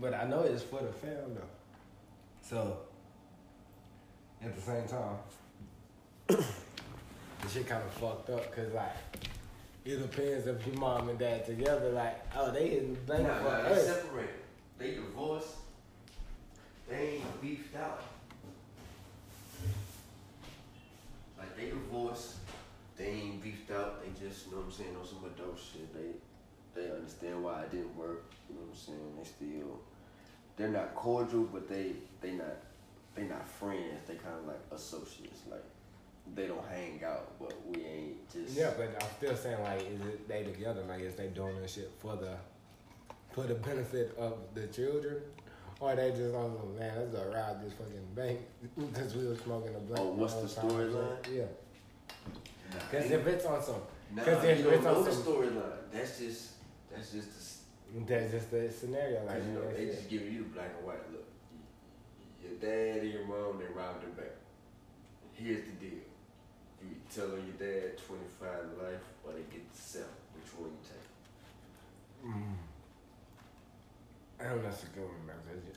[0.00, 1.52] But I know it's for the fam though.
[2.40, 2.78] So
[4.42, 5.16] at the same time,
[6.28, 8.94] the shit kind of fucked up because like
[9.86, 11.92] it depends if your mom and dad together.
[11.92, 13.86] Like, oh, they hitting the bank for us.
[13.86, 14.34] separated.
[14.78, 15.54] They divorced.
[16.88, 18.02] They ain't beefed out.
[21.38, 22.34] Like they divorced.
[22.96, 24.02] They ain't beefed out.
[24.02, 25.94] They just, you know what I'm saying, on some adult shit.
[25.94, 28.24] They they understand why it didn't work.
[28.48, 29.12] You know what I'm saying?
[29.18, 29.80] They still
[30.56, 32.56] they're not cordial, but they they not
[33.14, 34.06] they not friends.
[34.06, 35.40] They kind of like associates.
[35.50, 35.64] Like
[36.34, 40.00] they don't hang out, but we ain't just Yeah, but I'm still saying like, is
[40.06, 40.82] it they together?
[40.88, 42.36] Like, is they doing this shit for the
[43.32, 45.16] for the benefit of the children?
[45.78, 48.40] Or they just on some man, let's go rob this fucking bank
[48.78, 50.00] because we were smoking a blunt.
[50.00, 51.16] Oh, what's the storyline?
[51.30, 51.44] Yeah,
[52.72, 53.74] Nah, because if it's on some,
[54.14, 55.72] Nah, because you if don't it's know on the some, storyline.
[55.92, 56.50] That's just
[56.90, 57.28] that's just
[57.94, 59.24] the that's just the scenario.
[59.26, 59.94] Like, you know they shit.
[59.96, 61.24] just giving you the black and white look.
[62.42, 64.32] Your dad and your mom they robbed the bank.
[65.34, 66.00] Here's the deal:
[67.16, 70.12] you either tell on your dad twenty five life, or they get to sell.
[70.34, 71.08] Which one you take?
[72.30, 72.56] Mm.
[74.40, 75.36] I don't know if it's a good one, man.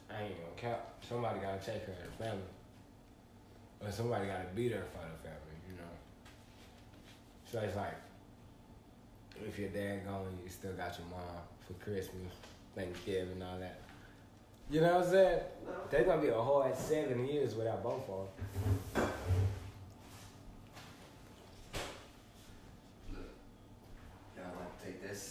[0.09, 0.81] I ain't gonna count.
[1.07, 2.51] Somebody gotta take care of the family.
[3.81, 5.93] Or somebody gotta be there for the family, you know.
[7.49, 7.95] So it's like,
[9.47, 12.33] if your dad gone, you still got your mom for Christmas,
[12.75, 13.79] Thanksgiving, and all that.
[14.69, 15.41] You know what I'm saying?
[15.89, 19.09] There's gonna be a hard seven years without both of them.
[23.13, 23.29] Look,
[24.35, 24.45] y'all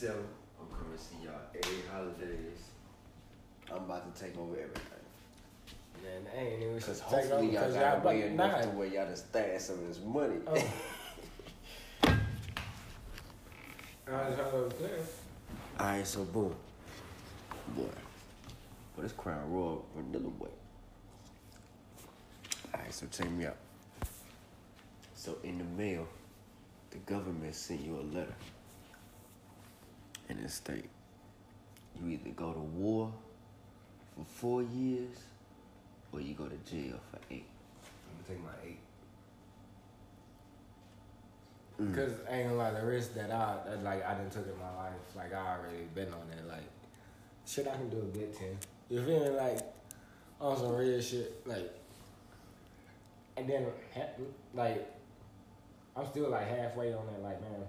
[0.02, 0.24] like to take that seven.
[0.60, 2.62] I'm coming to see y'all every holidays.
[3.70, 4.82] I'm about to take over everything.
[6.02, 8.60] Man, I ain't even Cause take hopefully over y'all 'cause got y'all way about enough
[8.60, 8.76] to nine.
[8.76, 10.36] where y'all done stash some of this money.
[10.46, 10.54] Oh.
[14.10, 14.98] I was trying to clear.
[15.78, 16.54] Alright, so boom.
[17.76, 17.84] Boy.
[18.96, 20.48] But it's Crown Royal Vanilla Way.
[22.74, 23.56] Alright, so check me out.
[25.14, 26.06] So in the mail,
[26.90, 28.34] the government sent you a letter.
[30.28, 30.88] And it state
[32.00, 33.12] you either go to war
[34.16, 35.16] for four years
[36.12, 37.46] or you go to jail for eight.
[38.06, 38.78] I'm gonna take my eight.
[41.80, 41.94] Mm.
[41.94, 44.58] Cause I ain't gonna lie, the risk that I that, like I done took in
[44.58, 46.48] my life, like I already been on that.
[46.48, 46.68] Like,
[47.46, 48.58] shit, I can do a good ten.
[48.88, 49.30] You feel me?
[49.30, 49.60] Like
[50.40, 51.72] on some real shit, like,
[53.36, 53.66] and then
[54.54, 54.88] like
[55.96, 57.22] I'm still like halfway on that.
[57.22, 57.60] Like, man,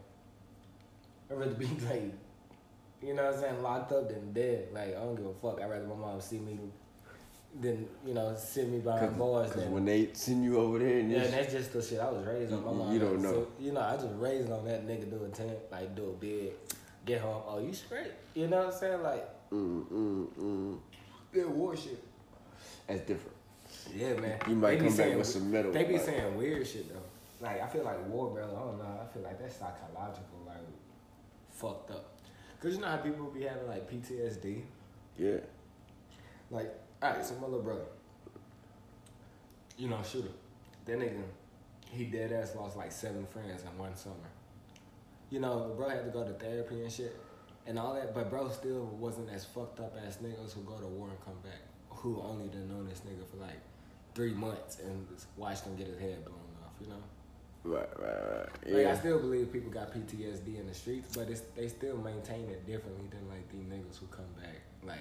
[1.29, 2.13] I'd rather be like,
[3.01, 4.67] you know what I'm saying, locked up than dead.
[4.73, 5.61] Like, I don't give a fuck.
[5.61, 6.59] I'd rather my mom see me
[7.59, 9.49] than you know sit me behind bars.
[9.49, 11.99] Because than- when they send you over there and yeah, and that's just the shit
[11.99, 12.63] I was raised on.
[12.63, 13.47] My mom, you don't so, know.
[13.59, 16.51] you know, I just raised on that nigga do a ten, like do a big,
[17.05, 17.41] get home.
[17.47, 18.11] Oh, you straight?
[18.35, 19.01] You know what I'm saying?
[19.01, 20.77] Like mm, mm, mm,
[21.33, 22.03] that war shit.
[22.87, 23.35] that's different.
[23.95, 24.37] Yeah, man.
[24.47, 25.71] You might They be come back with some metal.
[25.71, 27.01] They be like- saying weird shit though.
[27.41, 28.43] Like I feel like war, bro.
[28.43, 28.99] I don't know.
[29.01, 30.57] I feel like that's psychological, like
[31.49, 32.13] fucked up.
[32.61, 34.61] Cause you know how people be having like PTSD.
[35.17, 35.37] Yeah.
[36.51, 37.85] Like, alright, so my little brother,
[39.77, 40.31] you know, shooter.
[40.85, 41.23] That nigga,
[41.89, 44.15] he dead ass lost like seven friends in one summer.
[45.29, 47.15] You know, bro had to go to therapy and shit
[47.65, 50.87] and all that, but bro still wasn't as fucked up as niggas who go to
[50.87, 53.61] war and come back, who only done known this nigga for like
[54.15, 56.48] three months and watched him get his head blown
[57.65, 57.77] off, you know?
[57.77, 58.73] Right, right, right.
[58.73, 62.49] Like, I still believe people got PTSD in the streets, but it's, they still maintain
[62.49, 64.61] it differently than like these niggas who come back.
[64.85, 64.99] Like,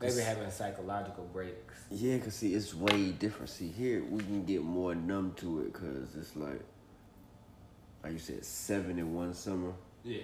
[0.00, 1.74] they be having psychological breaks.
[1.90, 3.50] Yeah, cause see, it's way different.
[3.50, 6.60] See, here we can get more numb to it, cause it's like,
[8.02, 9.72] like you said, seven in one summer.
[10.02, 10.22] Yeah.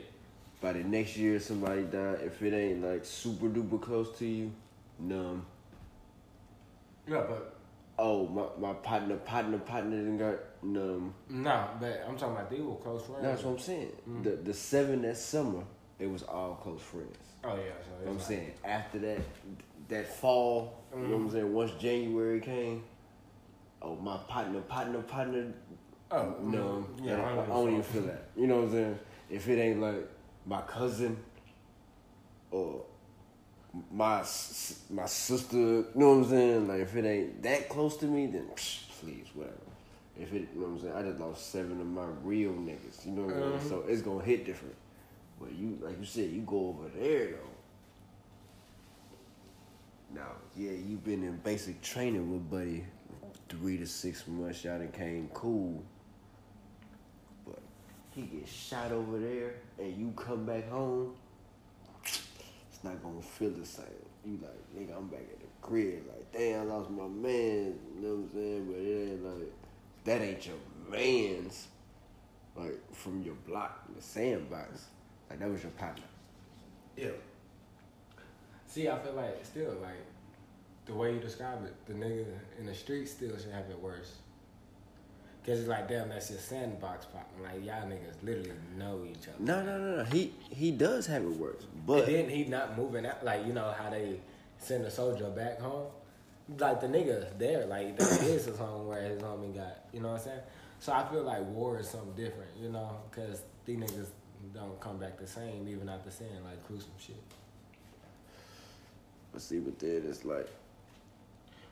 [0.61, 2.19] By the next year, somebody died.
[2.23, 4.53] If it ain't like super duper close to you,
[4.99, 5.47] numb.
[7.09, 7.50] Yeah, but
[8.03, 11.13] Oh, my, my partner, partner, partner didn't got numb.
[11.29, 13.23] no, but I'm talking about they were close friends.
[13.23, 13.93] That's what I'm saying.
[14.09, 14.23] Mm.
[14.25, 15.63] The the seven that summer,
[15.99, 17.19] they was all close friends.
[17.45, 18.53] Oh yeah, so know it's what I'm like- saying?
[18.65, 19.19] After that,
[19.89, 21.53] that fall, you know what I'm saying?
[21.53, 22.85] Once January came,
[23.83, 25.53] oh, my partner, partner, partner,
[26.11, 28.31] Oh no, mm, yeah, I, I don't even feel that.
[28.35, 28.99] You know what I'm saying?
[29.29, 30.09] If it ain't like
[30.47, 31.17] my cousin
[32.51, 32.83] or
[33.93, 34.25] my
[34.91, 36.69] my sister, you know what I'm saying?
[36.69, 39.57] Like if it ain't that close to me, then psh, please, whatever.
[40.19, 40.95] If it, you know what I'm saying?
[40.95, 43.07] I just lost seven of my real niggas.
[43.07, 43.59] You know what I mean?
[43.61, 43.69] Mhm.
[43.69, 44.75] So it's gonna hit different.
[45.41, 47.51] But you, like you said, you go over there though.
[50.15, 52.85] Now, yeah, you been in basic training with Buddy
[53.49, 54.65] three to six months.
[54.65, 55.83] Y'all done came cool.
[57.47, 57.59] But
[58.11, 61.15] he gets shot over there and you come back home,
[62.85, 63.87] not gonna feel the same.
[64.25, 66.03] You like, nigga, I'm back at the crib.
[66.09, 67.75] Like, damn, I lost my man.
[67.95, 68.67] You know what I'm saying?
[68.67, 69.53] But it ain't like,
[70.05, 70.57] that ain't your
[70.89, 71.69] man's.
[72.57, 74.87] Like, from your block, the sandbox.
[75.29, 76.05] Like, that was your partner.
[76.97, 77.11] Yeah.
[78.67, 80.05] See, I feel like still like
[80.87, 82.27] the way you describe it, the nigga
[82.59, 84.15] in the street still should have it worse.
[85.47, 87.43] Cause it's like, damn, that's your sandbox partner.
[87.43, 89.39] Like y'all niggas literally know each other.
[89.39, 90.05] No, no, no, no.
[90.05, 93.25] He he does have it worse, but and then he not moving out.
[93.25, 94.21] Like you know how they
[94.59, 95.87] send a soldier back home.
[96.59, 99.85] Like the nigga there, like that is his home where his homie got.
[99.95, 100.41] You know what I'm saying?
[100.79, 102.51] So I feel like war is something different.
[102.61, 104.09] You know, cause these niggas
[104.53, 107.17] don't come back the same even after seeing like gruesome shit.
[109.33, 110.49] but see, but then it's like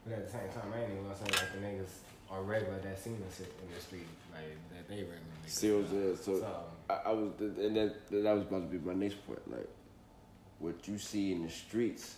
[0.07, 2.79] But at the same time, I ain't even gonna say like the niggas are regular
[2.81, 5.51] that seen us in the street, like that they regular niggas.
[5.51, 6.17] See what I'm saying?
[6.17, 6.53] So- so um,
[6.91, 9.41] I, I was, and that that was about to be my next point.
[9.51, 9.69] Like
[10.59, 12.17] what you see in the streets,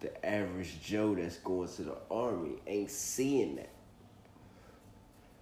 [0.00, 3.70] the average Joe that's going to the army ain't seeing that.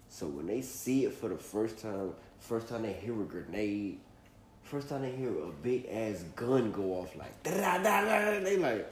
[0.08, 3.98] So when they see it for the first time, first time they hear a grenade,
[4.64, 8.56] first time they hear a big ass gun go off like da da da, they
[8.56, 8.88] like.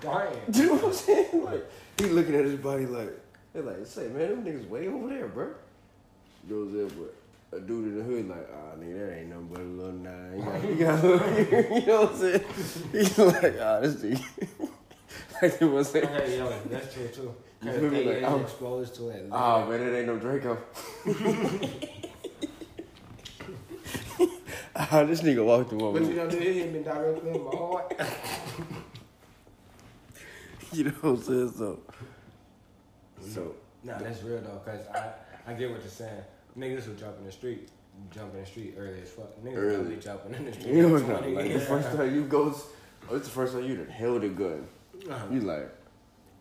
[0.00, 0.38] Dying.
[0.52, 1.44] You know what I'm saying?
[1.44, 1.64] Like
[1.98, 3.10] he looking at his body like
[3.52, 5.48] they like say, man, them niggas way over there, bro.
[6.48, 7.06] You know what I'm saying?
[7.50, 9.92] But a dude in the hood like, ah, nigga, that ain't nothing but a little
[9.92, 10.38] nine.
[10.38, 11.02] You got, you got
[11.80, 12.44] you know what I'm saying?
[12.92, 14.22] He's like, ah, this nigga.
[15.42, 16.06] like you know what I'm saying?
[16.06, 17.34] Okay, yo, that's true too.
[17.62, 18.04] You feel me?
[18.04, 19.28] Like, I'm- exposed to it.
[19.32, 20.58] Oh man, it ain't no Draco.
[24.76, 26.16] ah, this nigga walked the But you woman.
[26.16, 27.94] know, they hit me directly in my heart.
[30.72, 31.52] You know what I'm saying?
[31.56, 31.80] So,
[33.20, 33.54] so
[33.84, 35.12] Nah, that's real though, cause I
[35.50, 36.22] I get what you're saying.
[36.58, 37.68] Niggas who jump in the street,
[38.14, 39.34] jump in the street early as fuck.
[39.42, 39.94] Niggas Early.
[39.94, 40.66] be jumping in the street.
[40.74, 42.54] you know what I'm 20, Like the first time you go,
[43.10, 44.66] oh, it's the first time you done held a gun.
[45.08, 45.26] Uh-huh.
[45.32, 45.70] You like,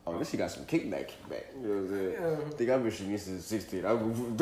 [0.06, 1.44] oh, this shit got some kickback, kickback.
[1.62, 2.14] You know what I'm saying?
[2.14, 2.36] Yeah.
[2.58, 3.86] Think I've been shooting since 16.
[3.86, 4.38] I'm,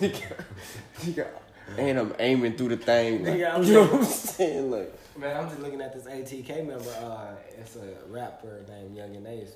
[1.78, 3.24] and I'm aiming through the thing.
[3.24, 4.70] Like, you know what I'm saying?
[4.70, 6.90] Like, Man, I'm just looking at this ATK member.
[7.02, 9.54] Uh, it's a rapper named Yungeen Ace.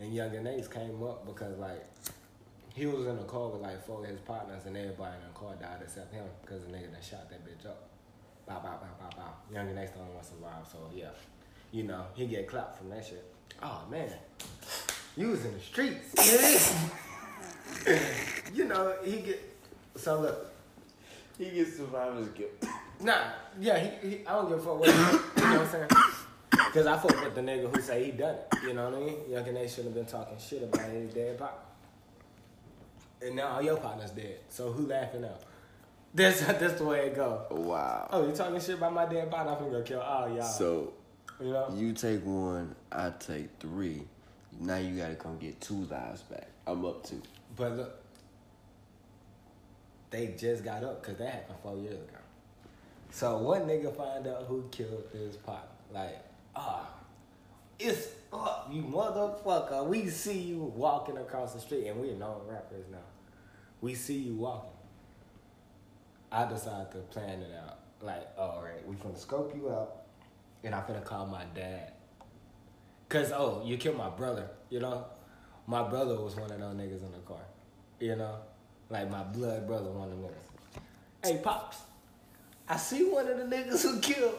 [0.00, 1.86] And Yungeen Ace came up because like
[2.74, 5.38] he was in a car with like four of his partners, and everybody in the
[5.38, 7.88] car died except him because the nigga that shot that bitch up.
[8.46, 9.56] Bow, bow, bow, bow, bow.
[9.56, 11.10] Yungeen Ace the only one survived, so yeah,
[11.70, 13.24] you know he get clapped from that shit.
[13.62, 14.12] Oh man,
[15.16, 16.12] you was in the streets.
[18.52, 19.56] you know he get.
[19.96, 20.52] So look,
[21.38, 22.50] he gets survivor's guilt.
[23.00, 23.18] Nah,
[23.60, 24.94] yeah, he, he, I don't give a fuck what he,
[25.42, 25.88] you know what I'm saying?
[26.50, 28.58] Because I fuck with the nigga who say he done it.
[28.62, 29.16] You know what I mean?
[29.28, 31.58] Young and they shouldn't have been talking shit about his dead partner.
[33.22, 34.40] And now all your partner's dead.
[34.48, 35.38] So who laughing now?
[36.14, 37.46] That's, that's the way it go.
[37.50, 38.08] Wow.
[38.10, 39.52] Oh, you talking shit about my dead partner?
[39.52, 40.42] I'm gonna kill all y'all.
[40.42, 40.92] So,
[41.40, 41.72] you know?
[41.74, 44.02] you take one, I take three.
[44.60, 46.48] Now you gotta come get two lives back.
[46.66, 47.20] I'm up two.
[47.56, 48.00] But look,
[50.10, 52.18] they just got up because that happened four years ago.
[53.14, 55.68] So one nigga find out who killed his partner.
[55.92, 56.18] Like,
[56.56, 56.84] ah,
[57.78, 59.86] it's up, you motherfucker.
[59.86, 62.98] We see you walking across the street, and we're known rappers now.
[63.80, 64.72] We see you walking.
[66.32, 67.78] I decide to plan it out.
[68.02, 70.06] Like, all right, we finna scope you out,
[70.64, 71.92] and I'm finna call my dad.
[73.08, 74.48] Cause oh, you killed my brother.
[74.70, 75.04] You know,
[75.68, 77.46] my brother was one of those niggas in the car.
[78.00, 78.38] You know,
[78.90, 80.32] like my blood brother, one of them.
[81.22, 81.76] Hey pops,
[82.68, 84.34] I see one of the niggas who killed.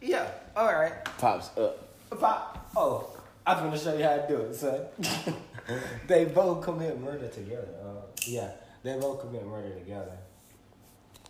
[0.00, 1.04] Yeah, all right.
[1.18, 1.88] Pops up.
[2.18, 2.70] Pop.
[2.76, 4.80] Oh, I'm gonna show you how to do it, son.
[6.06, 7.68] they both commit murder together.
[7.82, 8.50] Uh, yeah,
[8.82, 10.16] they both commit murder together.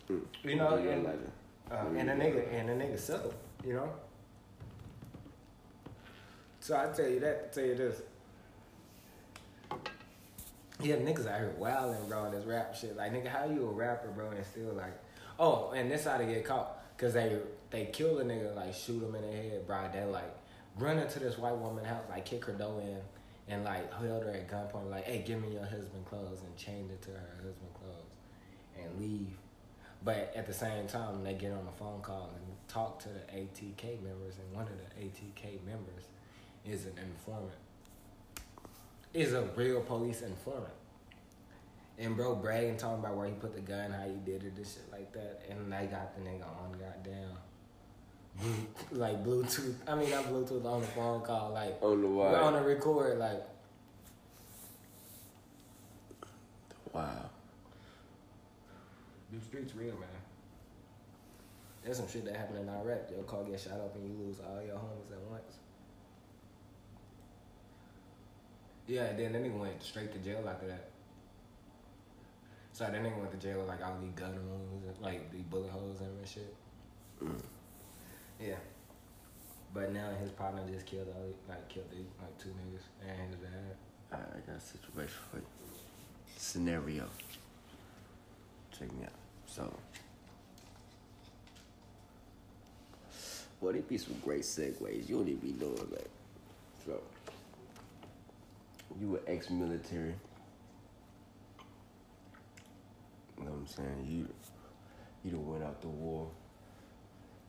[0.09, 0.21] Mm.
[0.43, 3.35] You know, Yeah, and, uh, and the nigga and the nigga settled.
[3.65, 3.89] You know.
[6.59, 7.53] So I tell you that.
[7.53, 8.01] Tell you this.
[10.81, 12.97] Yeah, niggas out here wilding, bro, this rap shit.
[12.97, 14.97] Like, nigga, how you a rapper, bro, and still like,
[15.41, 16.77] oh, and this how they get caught.
[16.97, 17.35] Cause they
[17.71, 19.89] they kill the nigga, like shoot him in the head, bro.
[19.91, 20.37] They like
[20.77, 22.99] run into this white woman house, like kick her door in,
[23.53, 26.91] and like held her at gunpoint, like, hey, give me your husband clothes, and change
[26.91, 28.13] it to her husband clothes,
[28.79, 29.35] and leave.
[30.03, 33.19] But at the same time, they get on a phone call and talk to the
[33.35, 36.05] ATK members, and one of the ATK members
[36.65, 37.51] is an informant.
[39.13, 40.73] Is a real police informant.
[41.99, 44.65] And bro bragging talking about where he put the gun, how he did it, and
[44.65, 45.43] shit like that.
[45.49, 47.37] And they got the nigga on goddamn
[48.91, 49.75] like Bluetooth.
[49.87, 52.37] I mean not Bluetooth on the phone call, like on the wire.
[52.37, 53.43] on the record, like
[56.93, 57.29] wow.
[59.31, 60.07] the streets real, man.
[61.83, 63.09] There's some shit that happened in Iraq.
[63.09, 65.55] Your car get shot up and you lose all your homies at once.
[68.87, 70.90] Yeah, and then that nigga went straight to jail after that.
[72.81, 75.43] So that nigga went to jail with like all these gun wounds, and, like these
[75.43, 76.55] bullet holes in him and shit.
[77.23, 77.43] Mm.
[78.39, 78.55] Yeah.
[79.71, 83.39] But now his partner just killed all like killed these like two niggas and his
[83.39, 83.75] dad.
[84.11, 85.43] Alright, I got a situation for you.
[86.35, 87.05] Scenario.
[88.71, 89.11] Check me out.
[89.45, 89.71] So,
[93.59, 95.07] well, they be some great segues.
[95.07, 96.09] You don't even be knowing that.
[96.87, 96.99] So,
[98.99, 100.15] you were ex-military.
[103.41, 104.05] You know what I'm saying?
[104.07, 104.27] You,
[105.23, 106.29] you done went out the war,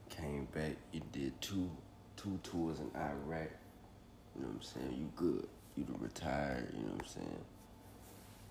[0.09, 0.76] came back.
[0.90, 1.70] You did two,
[2.16, 3.50] two tours in Iraq.
[4.35, 4.96] You know what I'm saying?
[4.98, 5.46] You good.
[5.76, 7.44] You done retired, you know what I'm saying?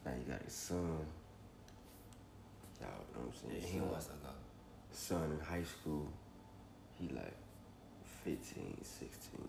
[0.06, 0.78] Now you got a son.
[2.80, 3.62] Y'all you know what I'm saying?
[3.62, 4.34] Yeah, he Son- to go.
[4.92, 6.08] Son in high school.
[7.00, 7.34] He like
[8.24, 9.32] 15, 16.
[9.34, 9.42] You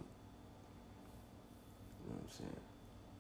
[2.09, 2.61] know what I'm saying?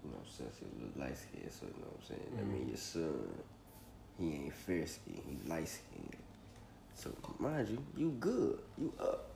[0.04, 2.38] You know, since he was light skinned, so you know what I'm saying?
[2.40, 3.28] I mean, your son,
[4.18, 6.16] he ain't fair skinned, he light skinned.
[6.94, 8.58] So, mind you, you good.
[8.78, 9.28] You up.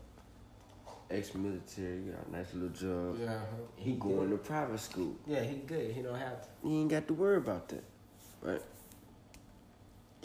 [1.09, 3.19] Ex military, you got a nice little job.
[3.21, 3.63] Yeah, uh-huh.
[3.77, 5.15] He going to private school.
[5.27, 5.93] Yeah, he good.
[5.93, 6.49] He don't have to.
[6.65, 7.85] You ain't got to worry about that,
[8.43, 8.63] right?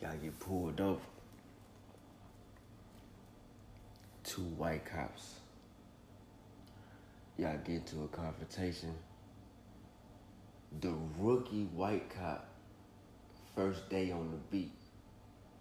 [0.02, 1.00] Y'all get pulled over.
[4.24, 5.36] Two white cops.
[7.38, 8.94] Y'all get into a confrontation.
[10.80, 12.48] The rookie white cop,
[13.56, 14.72] first day on the beat,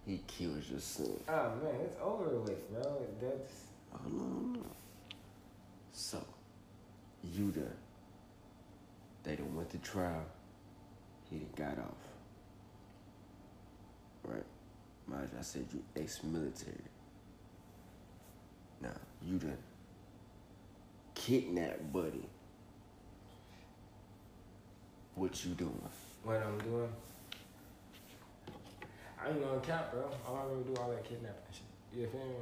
[0.07, 1.21] he kills your son.
[1.29, 3.07] Oh man, it's over with, bro.
[3.21, 4.67] That's Oh no, no.
[5.93, 6.25] So,
[7.25, 7.75] you done.
[9.25, 10.25] They done went to trial.
[11.31, 11.95] He done got off.
[14.25, 14.45] Right?
[15.07, 16.77] Mind you, I said you ex-military.
[18.81, 18.95] Now,
[19.27, 19.59] you done
[21.15, 22.25] kidnapped Buddy.
[25.15, 25.83] What you doing?
[26.23, 26.89] what I'm doing.
[29.25, 30.11] I ain't gonna count, bro.
[30.27, 31.63] I don't even do all that kidnapping shit.
[31.99, 32.35] You feel me?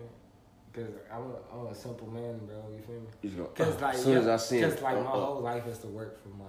[0.72, 2.56] Cause I'm a, I'm a simple man, bro.
[2.74, 3.06] You feel me?
[3.22, 5.12] You just Cause like, as soon yeah, as I see cause like uh, my uh,
[5.24, 6.44] whole life is to work for my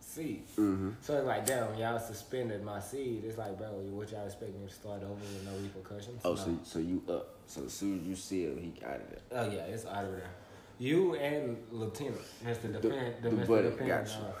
[0.00, 0.44] seed.
[0.56, 0.90] Mm-hmm.
[1.00, 3.24] So it's like, damn, y'all suspended my seed.
[3.24, 6.20] It's like, bro, what y'all expect me to start over with no repercussions?
[6.24, 6.36] Oh, No.
[6.36, 7.34] so, so you up.
[7.46, 9.20] So as soon as you see him, he out of there.
[9.32, 10.30] Oh yeah, it's out of there.
[10.78, 12.72] You and Lieutenant, Mr.
[12.72, 13.78] Defend, the, the Mr.
[13.86, 14.14] got you.
[14.14, 14.32] uh,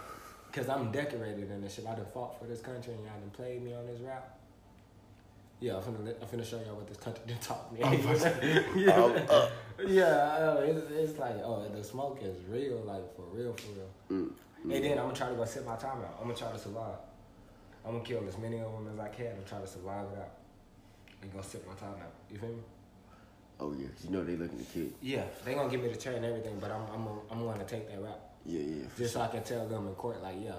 [0.52, 1.86] Cause I'm decorated in this shit.
[1.86, 4.24] I done fought for this country and y'all done played me on this route.
[5.60, 7.80] Yeah, I'm finna, I'm finna show y'all what this country done taught me.
[8.76, 10.54] yeah, I'm yeah.
[10.58, 13.90] It's, it's like, oh, the smoke is real, like for real, for real.
[14.22, 14.32] Mm.
[14.64, 16.16] And then I'm gonna try to go sit my time out.
[16.20, 16.98] I'm gonna try to survive.
[17.84, 20.18] I'm gonna kill as many of them as I can and try to survive it
[20.18, 20.30] out.
[21.22, 22.12] And go sit my time out.
[22.30, 22.62] You feel me?
[23.60, 24.86] Oh yeah, you know they looking to kill.
[25.02, 27.64] Yeah, they gonna give me the chair and everything, but I'm I'm gonna, I'm gonna
[27.64, 28.84] take that route Yeah, yeah.
[28.96, 29.20] just so.
[29.20, 30.54] I can tell them in court like, yo,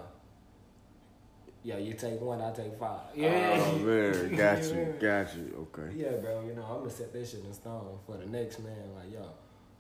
[1.64, 3.02] yeah, you take one, I take five.
[3.18, 5.68] Oh, oh man, got You you, got you.
[5.74, 5.96] Okay.
[5.96, 8.76] Yeah, bro, you know I'm gonna set this shit in stone for the next man.
[8.96, 9.26] Like, yo,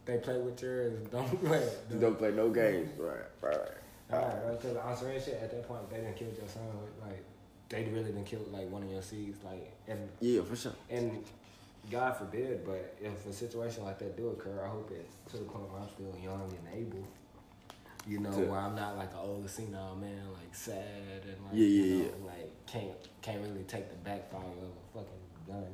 [0.06, 1.68] they play with yours, don't play.
[1.92, 3.18] You don't play no games, right?
[3.42, 3.58] Right.
[4.12, 6.64] Alright, bro, because on some real shit, at that point, they didn't kill your son.
[7.02, 7.24] Like,
[7.70, 9.38] they really didn't kill like one of your seeds.
[9.44, 10.74] Like, and Yeah, for sure.
[10.90, 11.24] and
[11.92, 15.44] God forbid, but if a situation like that do occur, I hope it's to the
[15.46, 17.08] point where I'm still young and able.
[18.08, 21.54] You know, To- where I'm not like an old senile man, like sad and like
[21.54, 22.26] Yeah, yeah, you know, yeah.
[22.26, 22.92] like can't
[23.22, 25.66] can't really take the backfire of a fucking gun.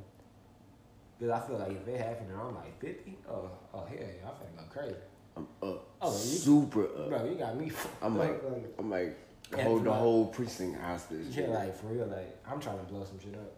[1.18, 4.28] Because I feel like if it happened and I'm like 50, oh, oh hell yeah,
[4.28, 4.96] I'm finna go crazy.
[5.38, 5.88] I'm up.
[6.02, 7.10] Oh, you- super up.
[7.10, 7.72] Bro, you got me.
[8.02, 9.18] I'm like, like, I'm like,
[9.64, 11.28] hold the like- whole precinct hostage.
[11.38, 13.52] yeah, like for real, like I'm trying to blow some shit up.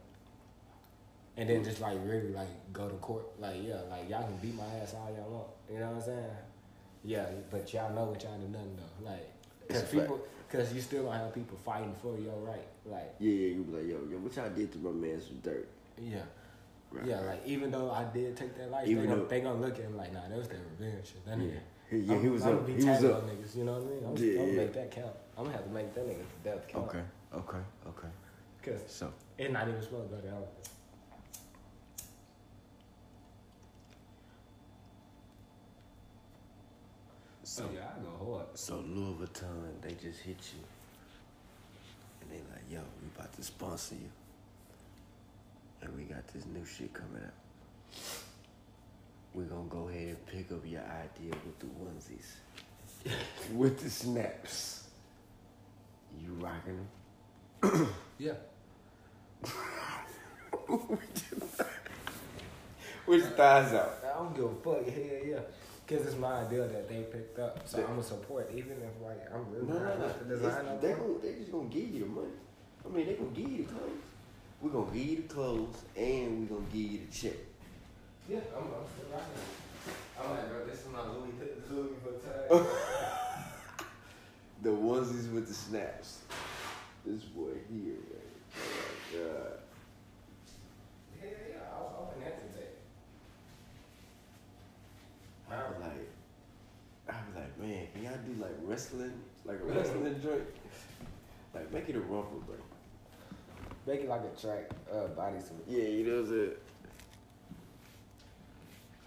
[1.37, 4.55] And then just like really like go to court, like yeah, like y'all can beat
[4.55, 5.47] my ass all y'all want.
[5.71, 6.25] You know what I'm saying?
[7.07, 9.09] Yeah, but y'all know what y'all done done though.
[9.09, 9.31] Like,
[9.69, 9.91] cause It's a fact.
[9.93, 10.19] people,
[10.51, 12.67] cause you still gonna have people fighting for your right.
[12.85, 15.39] Like, Yeah, yeah, you be like, yo, yo, what y'all did to my man some
[15.41, 15.69] dirt.
[15.97, 16.19] yeah,
[16.91, 17.05] Right.
[17.05, 17.21] yeah.
[17.21, 19.75] Like even though I did take that life, Even they, gonna, though- they gonna look
[19.79, 21.25] at him like, nah, that was their revenge shit.
[21.25, 21.59] That Yeah, nigga.
[21.91, 22.55] he, yeah, I'm, he was I'm up.
[22.65, 23.29] Gonna be He was up.
[23.29, 24.03] niggas, you know what I mean?
[24.03, 24.57] I'm, Yeah, I'm gonna yeah.
[24.59, 25.15] make that count.
[25.37, 26.87] I'm gonna have to make that nigga death count.
[26.89, 27.03] Okay,
[27.35, 28.07] okay, okay.
[28.63, 30.73] Cause So, it's not even supposed to go down like this.
[37.57, 38.45] So, Oh, yeah, I go hard.
[38.53, 40.63] so Louis Vuitton, they just hit you,
[42.21, 44.09] and they like, yo, we about to sponsor you,
[45.81, 47.33] and we got this new shit coming out.
[49.33, 53.13] We're gonna go ahead and pick up your idea with the onesies,
[53.55, 54.83] with the snaps.
[56.21, 56.87] You rocking
[57.61, 57.87] them?
[58.19, 58.33] Yeah.
[63.05, 64.03] Which thighs out?
[64.03, 64.85] I don't give a fuck.
[64.87, 65.39] Hell yeah.
[65.87, 69.23] Cause it's my idea that they picked up, so I'm gonna support, even if like
[69.33, 70.05] I'm really No, no, not no.
[70.07, 72.27] with the design It's- They gonna, they just gonna give you the money.
[72.85, 74.03] I mean, they gonna give you the clothes.
[74.61, 77.37] We're gonna give you the clothes, and we gonna give you the check.
[78.27, 79.93] Yeah, I'm, I'm still rocking it.
[80.19, 81.31] I'm like, bro, this is my Louis,
[81.69, 82.67] Louis Vuitton.
[84.63, 86.17] The onesies with the snaps.
[87.05, 88.25] This boy here, man.
[88.57, 88.59] Oh
[89.13, 89.53] my god.
[91.21, 92.73] Hell yeah, I, I wouldn't hesitate.
[95.49, 96.09] I was like,
[97.07, 99.13] I was like, man, can y'all do like wrestling,
[99.45, 100.43] like a wrestling joint?
[101.53, 102.59] Like, make it a rumble break.
[103.85, 105.63] Make it like a track uh, bodysuit.
[105.67, 106.51] Yeah, you know what I'm saying?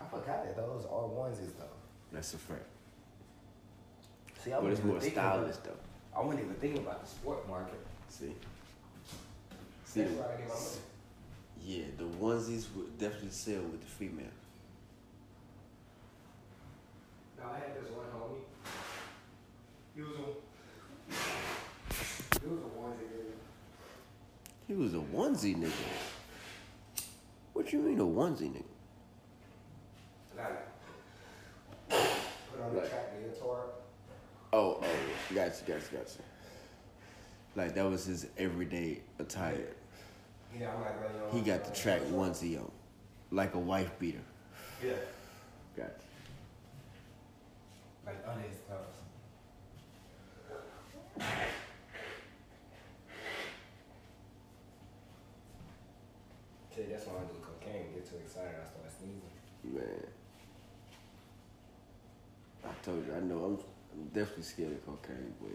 [0.00, 1.64] I forgot that those are onesies though.
[2.12, 2.64] That's a fact.
[4.42, 6.18] See, I But wasn't it's more thinking stylish About, though.
[6.18, 7.78] I wasn't even thinking about the sport market.
[8.08, 8.34] See?
[9.84, 10.66] See, That's the- where I get my money.
[11.62, 14.26] yeah, the onesies would definitely sell with the female.
[17.38, 18.44] Now I had this one homie.
[19.94, 21.12] He was a
[22.40, 23.36] he was a onesie nigga.
[24.70, 25.72] He was a onesie nigga.
[27.54, 28.62] What you mean a onesie nigga?
[30.36, 30.68] Like
[31.88, 33.06] put on the Like- track.
[34.52, 34.84] Oh, oh,
[35.34, 36.18] gotcha, gotcha, gotcha.
[37.56, 39.74] Like that was his everyday attire.
[40.56, 42.70] Yeah, I'm like, well, you know, He got the track onesie on,
[43.32, 44.22] like a wife beater.
[44.80, 44.92] Yeah.
[45.76, 45.90] Gotcha.
[48.06, 49.00] Like under his clothes.
[56.74, 57.92] See, that's when I do cocaine.
[57.92, 59.36] Get too excited, I start sneezing.
[59.72, 59.84] Man,
[62.64, 63.58] I told you, I know I'm,
[63.92, 65.50] I'm definitely scared of cocaine, but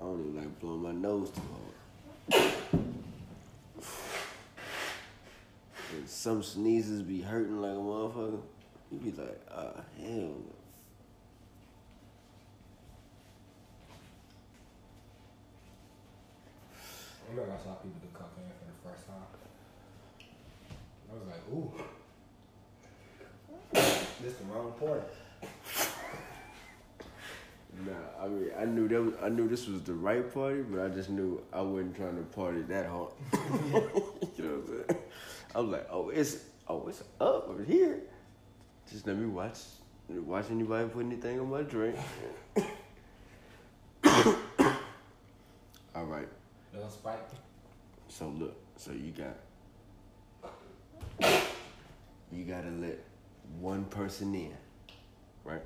[0.00, 1.42] I don't even like blowing my nose too
[2.32, 2.44] hard.
[5.96, 8.40] And some sneezes be hurting like a motherfucker.
[8.90, 10.54] You be like, ah, hell no.
[17.26, 19.22] I remember I saw people do cocaine for the first time.
[21.10, 21.93] I was like, ooh.
[24.24, 25.12] This the wrong part.
[27.84, 30.80] Nah, I mean, I knew that was, I knew this was the right party, but
[30.80, 33.10] I just knew I wasn't trying to party that hard.
[33.32, 35.00] you know what I'm saying?
[35.54, 36.36] I was like, oh, it's
[36.68, 38.00] oh, it's up over here.
[38.90, 39.58] Just let me watch
[40.08, 41.96] watch anybody put anything on my drink.
[45.96, 46.28] All right.
[46.72, 47.28] Little spike.
[48.08, 49.36] So look, so you got
[52.32, 53.00] you gotta let
[53.60, 54.56] one person in,
[55.44, 55.62] right?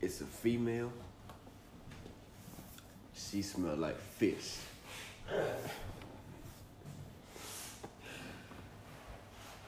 [0.00, 0.92] It's a female.
[3.14, 4.58] She smell like fish.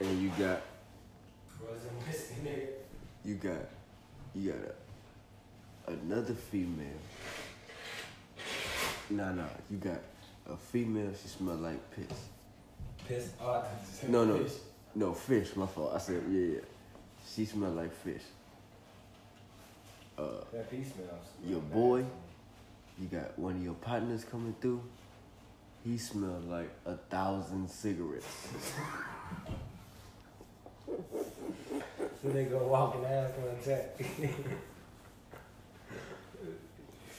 [0.00, 0.60] And you got
[3.24, 3.52] you got
[4.34, 4.58] you got
[5.88, 7.00] a, another female.
[9.10, 9.44] Nah, nah.
[9.70, 10.00] You got
[10.50, 11.12] a female.
[11.22, 12.33] She smell like piss.
[13.08, 13.30] Piss.
[13.40, 13.64] Oh,
[14.08, 14.52] No, no, fish.
[14.94, 15.56] no fish.
[15.56, 15.92] My fault.
[15.94, 16.60] I said yeah, yeah.
[17.34, 18.22] She smell like fish.
[20.16, 21.26] Uh, That pee smells.
[21.44, 21.72] Your bad.
[21.72, 22.04] boy?
[23.00, 24.80] you got one of your partners coming through.
[25.84, 28.26] He smell like a thousand cigarettes.
[30.86, 33.98] So they go walking out for a check.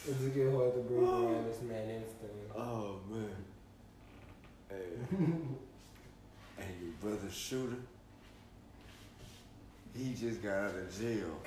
[0.08, 2.46] It's a good hard to breathe around this man instantly.
[2.56, 3.36] Oh man.
[4.70, 5.26] Hey.
[7.06, 7.76] and your brother shooter.
[9.96, 11.40] he just got out of jail.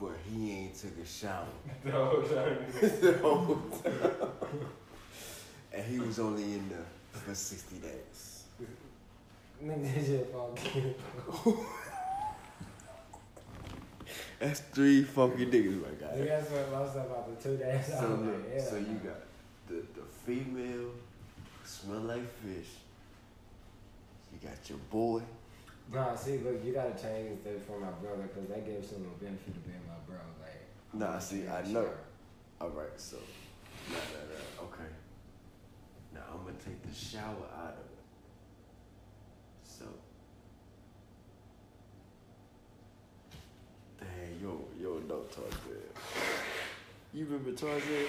[0.00, 1.46] but he ain't took a shower.
[1.84, 2.58] The whole time.
[3.00, 4.30] the whole time.
[5.72, 8.44] and he was only in there for 60 days.
[9.64, 10.94] Nigga just fucking.
[14.38, 15.88] That's three funky niggas, my
[16.18, 16.26] You guy.
[16.26, 17.86] guys sweat myself after two days.
[17.86, 18.62] So, look, like, yeah.
[18.62, 19.20] so you got
[19.68, 21.09] the, the female who
[21.70, 22.70] smell like fish.
[24.32, 25.22] You got your boy.
[25.92, 29.24] Nah, see, look, you gotta change this for my brother because that gives him the
[29.24, 30.18] benefit of being my bro.
[30.40, 30.60] Like,
[30.92, 31.88] Nah, see, I know.
[32.60, 33.16] All right, so
[33.88, 34.64] nah, nah, nah.
[34.66, 34.90] Okay.
[36.12, 38.02] Now I'm gonna take the shower out of it.
[39.62, 39.84] So,
[43.98, 45.82] dang, yo, yo, no Tarzan.
[47.14, 48.06] You remember Tarzan?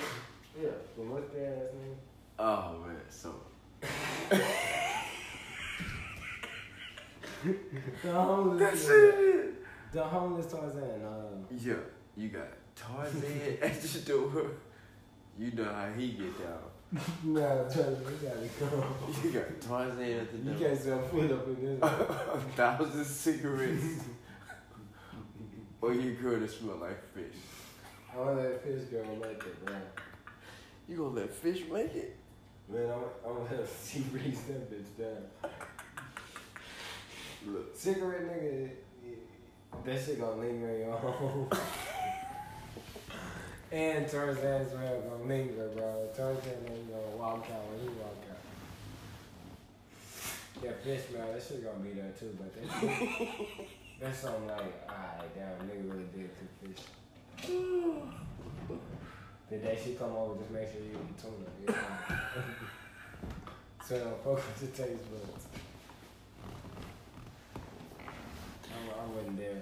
[0.61, 1.95] Yeah, that ass name?
[2.37, 3.35] Oh man, so
[8.03, 8.59] The homeless.
[8.59, 9.55] that's it.
[9.91, 11.01] The homeless Tarzan.
[11.03, 11.73] Uh, Yeah,
[12.15, 14.51] you got Tarzan at the door.
[15.37, 17.01] You know how he get down.
[17.23, 18.85] no, Tarzan, you gotta go.
[19.23, 20.67] You got Tarzan at the You door.
[20.69, 21.79] can't sell food up in this.
[21.81, 23.83] A thousand cigarettes.
[25.81, 27.33] or you girl that smell like fish.
[28.13, 29.75] I want that fish girl make it, bro.
[30.87, 32.17] You gonna let fish make it?
[32.71, 35.51] Man, I'm, I'm gonna have she raise that bitch down.
[37.45, 38.69] Look, Cigarette nigga,
[39.83, 41.49] that shit gonna linger in your home.
[43.73, 46.07] and Tarzan's well gonna linger, bro.
[46.15, 48.37] Tarzan ain't gonna walk out when he walk out.
[50.63, 52.65] Yeah, bitch, man, that shit gonna be there too, but that
[53.99, 56.85] that's something like, alright, damn, nigga really did cook fish.
[59.51, 61.33] The day she come over, just make sure you eat tuna.
[61.59, 61.75] You know?
[63.85, 65.45] so don't fuck with the taste buds.
[68.71, 69.61] I, I wasn't there.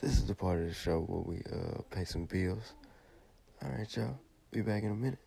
[0.00, 2.74] this is the part of the show where we uh pay some bills.
[3.60, 4.20] All right, y'all.
[4.52, 5.18] Be back in a minute.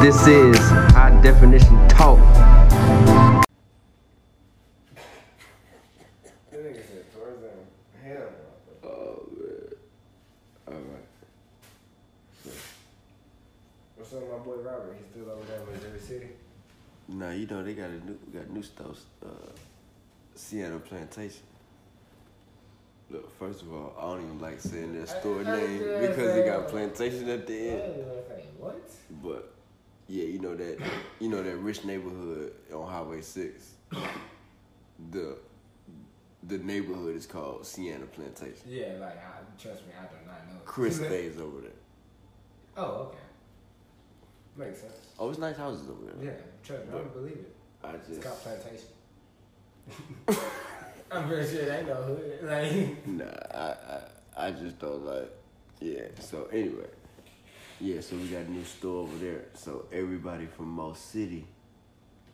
[0.00, 0.56] This is
[0.94, 2.18] high definition talk.
[6.50, 7.66] That nigga said Tarzan.
[8.02, 8.28] Hell
[8.82, 8.88] no.
[8.88, 9.74] Oh man.
[10.68, 11.06] All right.
[13.96, 14.96] What's up, my boy Robert?
[14.98, 16.28] He's still over there in Missouri City.
[17.08, 19.04] Nah, you know they got a new got new stores.
[19.24, 19.28] Uh,
[20.34, 21.42] Sienna Plantation.
[23.10, 26.08] Look, first of all, I don't even like saying their store I- I name did
[26.10, 27.96] because they got plantation at the end.
[27.96, 28.90] you know, like, what?
[29.22, 29.54] But
[30.08, 30.78] yeah, you know that
[31.20, 33.74] you know that rich neighborhood on Highway Six.
[35.10, 35.36] The
[36.44, 38.62] the neighborhood is called Sienna Plantation.
[38.66, 40.60] Yeah, like, I, trust me, I do not know.
[40.64, 41.70] Chris stays over there.
[42.76, 43.18] Oh, okay.
[44.56, 44.92] Makes sense.
[45.18, 46.24] Oh, it's nice houses over there.
[46.24, 47.54] Yeah, trust me, I don't believe it.
[47.84, 48.88] I It's called plantation.
[51.10, 52.38] I'm pretty sure they know hood.
[52.42, 53.74] Like, nah, I,
[54.36, 55.30] I I just don't like.
[55.80, 56.02] Yeah.
[56.20, 56.86] So anyway,
[57.80, 58.00] yeah.
[58.00, 59.46] So we got a new store over there.
[59.54, 61.46] So everybody from Moss City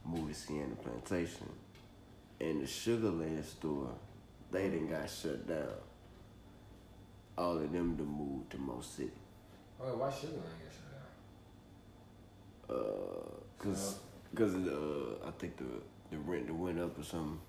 [0.05, 1.49] moved to Sienna Plantation,
[2.41, 3.91] and the Sugarland store
[4.51, 5.67] they done got shut down.
[7.37, 9.11] All of them to move to Moss City.
[9.83, 10.39] oh, why I get shut
[12.69, 12.77] down?
[12.77, 13.99] Uh, cause,
[14.35, 15.65] cause uh, I think the
[16.11, 17.41] the rent went up or something.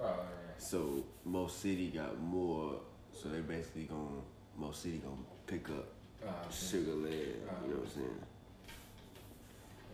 [0.00, 0.12] Oh, yeah.
[0.58, 2.80] So most city got more.
[3.12, 4.22] So they basically gonna
[4.56, 5.16] most city gonna
[5.46, 5.86] pick up
[6.26, 6.50] Okay.
[6.50, 7.06] Sugar Land.
[7.06, 8.20] You know what I'm saying?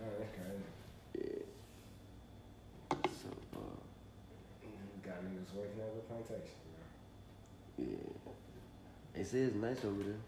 [0.03, 0.69] Oh, that's crazy.
[1.19, 2.97] Yeah.
[3.23, 3.59] So uh,
[4.65, 6.59] Mm, Got niggas working at the plantation,
[7.77, 7.87] bro.
[7.87, 8.33] yeah.
[9.15, 10.23] They say it's nice over there.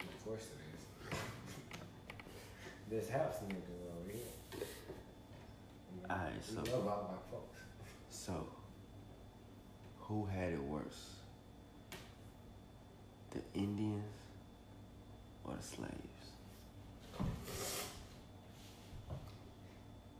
[0.00, 1.18] Of course it is.
[2.90, 4.32] this house nigga over here.
[6.10, 7.58] Alright, so- love all my folks.
[8.10, 8.46] So
[10.00, 11.10] who had it worse?
[13.30, 14.04] The Indians
[15.46, 16.22] or the slaves?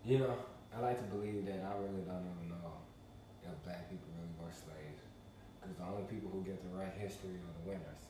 [0.07, 0.39] You know,
[0.70, 2.79] I like to believe that I really don't even know
[3.43, 5.03] if black people really were slaves.
[5.59, 8.03] Because the only people who get the right history are the winners.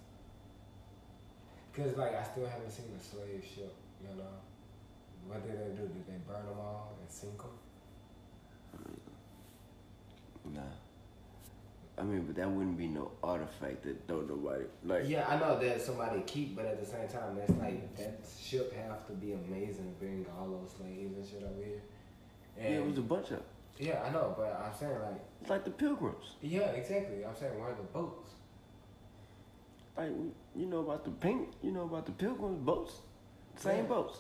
[1.73, 3.73] Because, like, I still haven't seen a slave ship,
[4.05, 4.37] you know?
[5.27, 5.89] What did they do?
[5.89, 7.57] Did they burn them all and sink them?
[11.99, 15.09] I mean, but that wouldn't be no artifact that don't nobody like.
[15.09, 18.75] Yeah, I know that somebody keep, but at the same time, that's like, that ship
[18.77, 21.81] have to be amazing bring all those slaves and shit over here.
[22.59, 23.43] Yeah, it was a bunch of.
[23.79, 26.35] Yeah, I know, but I'm saying like, It's like the pilgrims.
[26.43, 27.25] yeah, exactly.
[27.25, 28.31] I'm saying one of the boats?
[29.97, 30.11] Like
[30.55, 32.93] you know about the pink, you know about the pilgrims boats.
[33.57, 33.83] Same Yeah.
[33.85, 34.19] boats.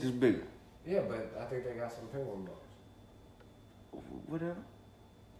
[0.00, 0.44] Just bigger.
[0.86, 2.66] Yeah, but I think they got some penguin boats.
[4.26, 4.56] Whatever.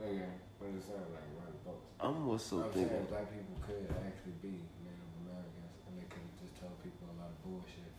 [0.03, 0.23] Okay,
[0.63, 2.09] I'm just saying like where are?
[2.09, 4.55] I'm more so I'm thinking saying black people could actually be
[4.85, 7.93] Native Americans, and they could just tell people a lot of bullshit.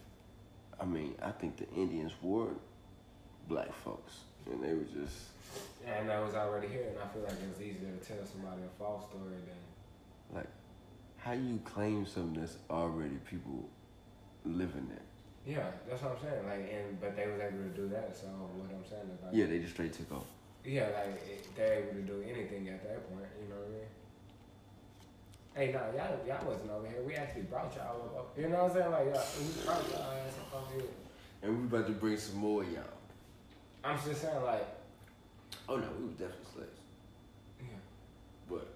[0.80, 2.53] I mean, I think the Indians were
[3.47, 4.26] black folks.
[4.49, 5.28] And they were just
[5.86, 8.72] And that was already here, and I feel like it's easier to tell somebody a
[8.80, 10.47] false story than like
[11.18, 13.68] how you claim something that's already people
[14.45, 15.03] living there.
[15.45, 15.72] yeah.
[15.89, 16.45] That's what I'm saying.
[16.47, 18.16] Like, and but they was able to do that.
[18.16, 20.26] So what I'm saying is like Yeah, they just straight took off.
[20.68, 23.26] Yeah, like it, they're able to do anything at that point.
[23.41, 23.88] You know what I mean?
[25.55, 27.01] Hey, no, y'all, y'all wasn't over here.
[27.07, 28.18] We actually brought y'all up.
[28.18, 28.91] up- You know what I'm saying?
[28.91, 30.89] Like, y'all, we brought y'all ass up over here.
[31.41, 32.84] And we about to bring some more y'all.
[33.82, 34.68] I'm just saying, like,
[35.70, 36.80] Oh no, we was definitely slaves.
[37.61, 37.68] yeah,
[38.49, 38.68] But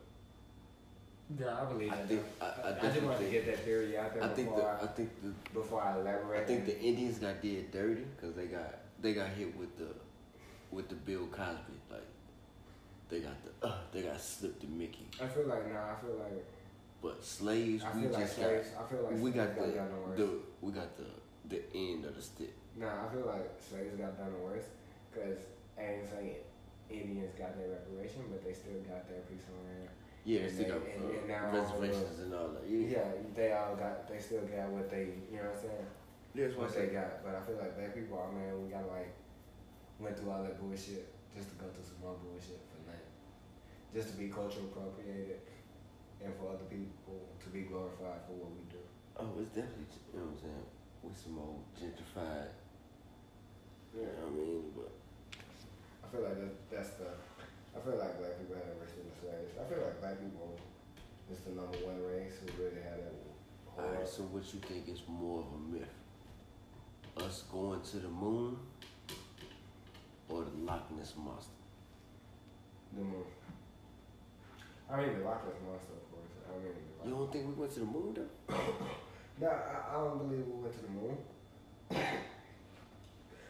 [1.39, 2.07] yeah, I believe I that.
[2.07, 2.21] think.
[2.41, 4.83] I, I, I, just wanted to get that theory out there I think before, the
[4.83, 6.41] I think the I, before I elaborate.
[6.41, 9.87] I think the Indians got did dirty because they got they got hit with the
[10.71, 11.80] with the Bill Cosby
[13.12, 15.05] they got the uh, they got slipped to Mickey.
[15.22, 15.91] I feel like nah.
[15.91, 16.47] I feel like
[17.03, 18.68] But slaves, I we feel like just slaves.
[18.80, 20.30] I feel like got we slaves got the, the
[20.62, 21.09] we got the
[21.51, 22.53] the end of the stick.
[22.80, 24.72] Nah, I feel like slaves got done worse
[25.12, 25.43] because
[25.78, 26.39] I ain't saying
[26.89, 29.91] Indians got their reparation, but they still got their piece of land.
[30.24, 32.64] Yeah, And they still got and- uh, and now all reservations and all that.
[32.64, 35.88] Yeah, Yeah, they all got, they still got what they, you know what I'm saying?
[36.36, 37.26] that's What they got.
[37.26, 39.12] But I feel like black people, oh man, we gotta like,
[39.99, 42.62] went through all that bullshit just to go through some more bullshit.
[43.93, 45.43] Just to be cultural appropriated
[46.23, 48.79] and for other people to be glorified for what we do.
[49.19, 50.67] Oh, it's definitely you know what I'm saying.
[51.03, 52.55] With some old gentrified.
[53.91, 54.63] You know what I mean?
[54.71, 54.91] But
[55.35, 57.11] I feel like that, that's the,
[57.75, 59.51] I feel like black people had worse than the slaves.
[59.59, 60.55] I feel like black people
[61.27, 63.11] is the number one race who really had that
[63.75, 64.07] all hard.
[64.07, 65.95] So what you think is more of a myth?
[67.17, 68.55] Us going to the moon
[70.29, 71.51] or the Loch Ness monster?
[72.95, 73.25] The moon.
[74.91, 76.33] I mean, the Loch Ness monster, of course.
[76.45, 78.55] I mean, the Loch You don't think we went to the moon though?
[79.39, 81.17] No, I, I don't believe we went to the moon.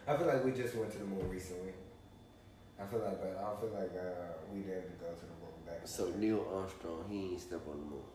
[0.08, 1.74] I feel like we just went to the moon recently.
[2.80, 5.52] I feel like, but I don't feel like uh, we didn't go to the moon
[5.68, 5.82] back.
[5.82, 6.08] in So.
[6.16, 8.08] Neil Armstrong, he ain't step on the moon.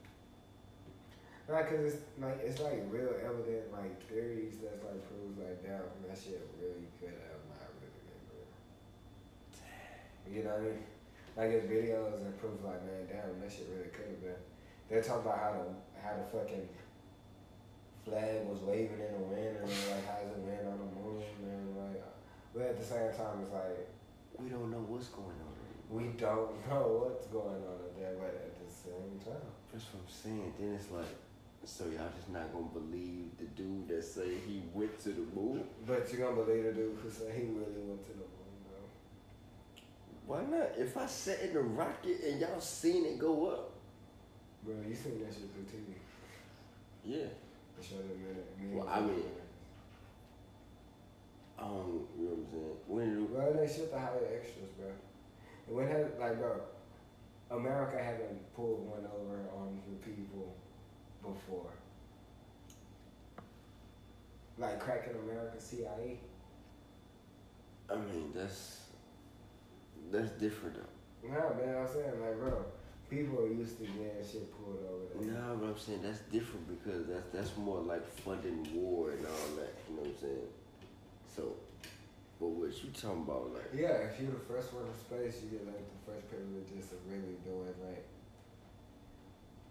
[1.48, 5.86] Like, cause it's like it's like real evident like theories that's like proves like damn
[6.08, 8.50] that shit really could have not really been real.
[10.32, 10.82] You know what I mean?
[11.36, 14.40] Like it's videos and proof like man damn that shit really could have been.
[14.88, 16.68] They're talking about how the how the fucking
[18.04, 21.76] flag was waving in the wind and like how's it wind on the moon and
[21.76, 22.02] like
[22.54, 23.84] but at the same time it's like
[24.38, 25.52] We don't know what's going on.
[25.90, 29.52] we don't know what's going on up there but at the same time.
[29.72, 30.54] That's what I'm saying.
[30.58, 31.12] Then it's like,
[31.64, 35.64] so y'all just not gonna believe the dude that say he went to the moon?
[35.84, 38.35] But you're gonna believe the dude who said he really went to the moon.
[40.26, 40.70] Why not?
[40.76, 43.72] If I sat in the rocket and y'all seen it go up,
[44.64, 45.94] Bro, you think that through TV.
[47.04, 47.26] yeah.
[47.78, 48.46] The minute.
[48.74, 49.22] Well, I mean-
[51.58, 52.76] I don't, you know what I'm saying?
[52.86, 54.88] When Bro, they shit to hire extras, bro.
[55.68, 56.60] And when had like bro,
[57.50, 60.52] America haven't pulled one over on the people
[61.22, 61.70] before.
[64.58, 66.18] Like cracking America CIA.
[67.88, 68.80] I mean, that's
[70.12, 71.28] that's different though.
[71.28, 72.64] Nah, man, I'm saying like bro,
[73.10, 75.32] people are used to getting shit pulled over there.
[75.32, 79.50] Nah, but I'm saying that's different because that's that's more like funding war and all
[79.58, 79.74] that.
[79.88, 80.48] You know what I'm saying?
[81.34, 81.54] So,
[82.40, 83.70] but what you talking about, like?
[83.74, 87.00] Yeah, if you're the first one in space, you get like the first privileges of
[87.06, 88.04] really doing like.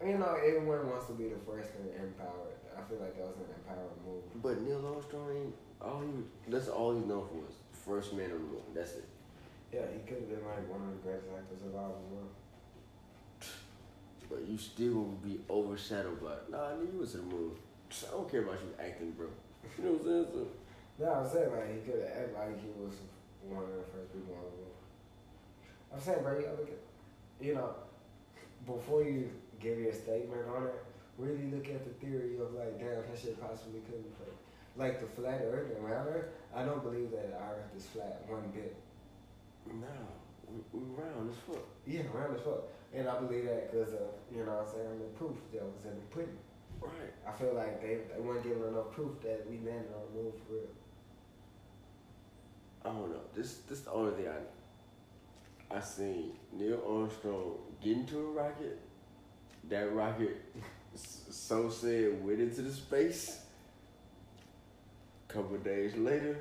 [0.03, 2.59] You know, everyone wants to be the first and empowered.
[2.75, 4.43] I feel like that was an empowering move.
[4.43, 8.51] But Neil Armstrong, all he that's all he's known for is first man on the
[8.59, 8.67] moon.
[8.75, 9.07] That's it.
[9.75, 12.31] Yeah, he could have been like one of the greatest actors alive as well.
[14.31, 16.39] But you still would be overshadowed by.
[16.47, 17.51] Nah, I knew you was to the moon.
[17.91, 19.27] I don't care about you acting, bro.
[19.77, 20.47] You know what I'm saying?
[20.95, 22.95] So, No, I'm saying like he could have acted like he was
[23.43, 24.75] one of the first people on the moon.
[25.91, 26.81] I'm saying, bro, you gotta look at,
[27.43, 27.75] you know,
[28.63, 29.27] before you
[29.59, 30.79] give your statement on it,
[31.19, 34.15] really look at the theory of like, damn, that shit possibly could be.
[34.79, 38.47] Like the flat Earth and whatever, I don't believe that our Earth is flat one
[38.55, 38.75] bit.
[39.67, 40.05] Nah,
[40.47, 41.65] we, we round as fuck.
[41.85, 42.63] Yeah, round as fuck.
[42.93, 45.83] And I believe that because of, you know what I'm saying, the proof that was
[45.83, 46.37] in the pudding.
[46.81, 47.13] Right.
[47.27, 50.31] I feel like they, they weren't giving enough proof that we landed on the moon
[50.47, 50.69] for real.
[52.85, 53.21] I don't know.
[53.33, 58.79] This this the only thing I I seen Neil Armstrong get into a rocket.
[59.69, 60.37] That rocket,
[60.93, 63.39] so said, went into the space.
[65.27, 66.37] Couple days later,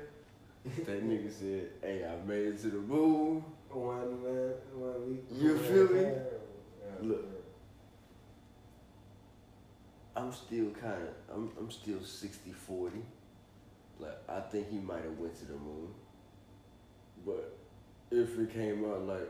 [0.85, 5.23] that nigga said, "Hey, I made it to the moon." One man, one week.
[5.31, 6.11] You feel me?
[7.01, 7.25] Look.
[10.15, 13.01] I'm still kind of, I'm, I'm still 60-40.
[13.99, 15.89] Like, I think he might have went to the moon.
[17.25, 17.57] But
[18.11, 19.29] if it came out like,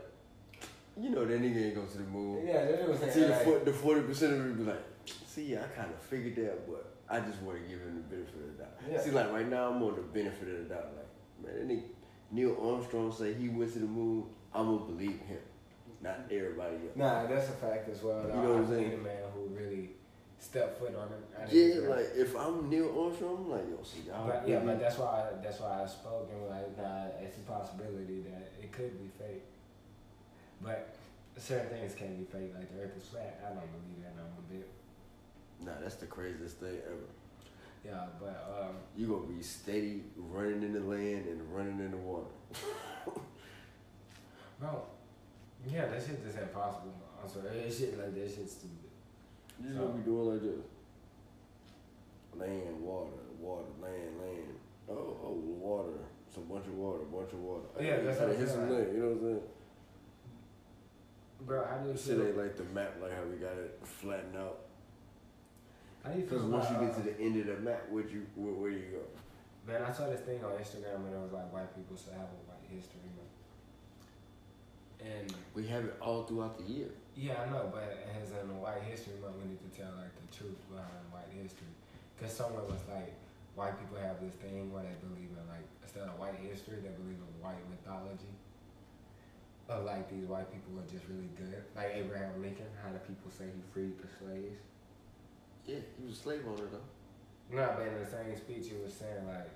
[0.96, 2.46] you know, that nigga ain't go to the moon.
[2.46, 4.84] Yeah, that nigga was See, the, like, the 40% of me be like,
[5.26, 8.34] see, I kind of figured that, but I just want to give him the benefit
[8.34, 8.74] of the doubt.
[8.88, 9.00] Yeah.
[9.00, 10.92] See, like, right now, I'm on the benefit of the doubt.
[10.96, 11.05] Like,
[11.46, 11.82] man, that
[12.30, 14.24] Neil Armstrong say he went to the moon,
[14.54, 15.38] I'm to believe him,
[16.02, 16.96] not everybody else.
[16.96, 18.22] Nah, that's a fact as well.
[18.22, 18.94] You know what I'm saying?
[18.94, 19.90] a man who really
[20.38, 21.52] stepped foot on it.
[21.52, 24.26] Yeah, like if I'm Neil Armstrong, I'm like, yo, see, y'all.
[24.26, 27.40] But yeah, but that's why I, that's why I spoke and like nah, it's a
[27.40, 29.44] possibility that it could be fake.
[30.60, 30.96] But
[31.36, 33.40] certain things can be fake, like the Earth is flat.
[33.44, 34.68] I don't believe that one bit.
[35.64, 37.08] Nah, that's the craziest thing ever.
[37.86, 41.96] Yeah, but um, You gonna be steady running in the land and running in the
[41.96, 42.26] water.
[44.60, 44.82] bro,
[45.70, 46.94] yeah, that shit just impossible.
[47.22, 48.90] I'm sorry, that shit like that shit stupid.
[49.62, 50.64] You So- gonna be doing like this.
[52.36, 53.10] Land, water,
[53.40, 54.58] water, land, land.
[54.90, 55.92] Oh, oh, water.
[56.28, 57.64] It's a bunch of water, bunch of water.
[57.80, 58.72] Yeah, that's how what I'm hit some saying.
[58.72, 58.92] land.
[58.94, 59.40] You know what I'm saying?
[61.46, 64.36] Bro, how do you Shit ain't like the map, like how we got it flattened
[64.36, 64.42] out.
[64.42, 67.88] How do you feel Because once you get to uh, the end of the map,
[67.90, 69.02] where you where, where you go?
[69.66, 72.30] Man, I saw this thing on Instagram and it was like white people should have
[72.30, 73.34] a white history month.
[75.02, 76.90] And We have it all throughout the year.
[77.18, 80.14] yeah, I know, but as in a white history month, we need to tell like
[80.14, 81.70] the truth behind white history.
[82.22, 83.12] Cause somewhere was like
[83.58, 86.94] white people have this thing where they believe in like instead of white history, they
[86.94, 88.30] believe in white mythology.
[89.66, 92.70] Of like these white people are just really good, like Abraham Lincoln.
[92.78, 94.62] How the people say he freed the slaves.
[95.66, 97.56] Yeah, he was a slave owner though.
[97.56, 99.48] No, but in the same speech, he was saying like,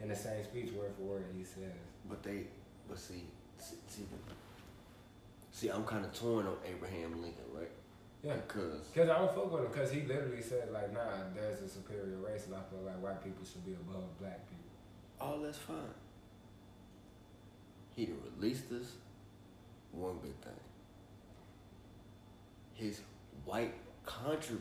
[0.00, 1.72] in the same speech, word for word, he says,
[2.08, 2.44] But they,
[2.88, 3.24] but see,
[3.58, 4.04] see,
[5.50, 7.70] see, I'm kind of torn on Abraham Lincoln, right?
[8.22, 8.34] yeah.
[8.36, 9.70] Because Cause I don't fuck with him.
[9.72, 11.00] Cause he literally said like, nah,
[11.34, 14.70] there's a superior race, and I feel like white people should be above black people.
[15.20, 15.76] all that's fine.
[17.96, 18.92] He done released us.
[19.92, 20.52] One good thing.
[22.74, 23.00] His
[23.44, 23.74] white
[24.06, 24.56] country,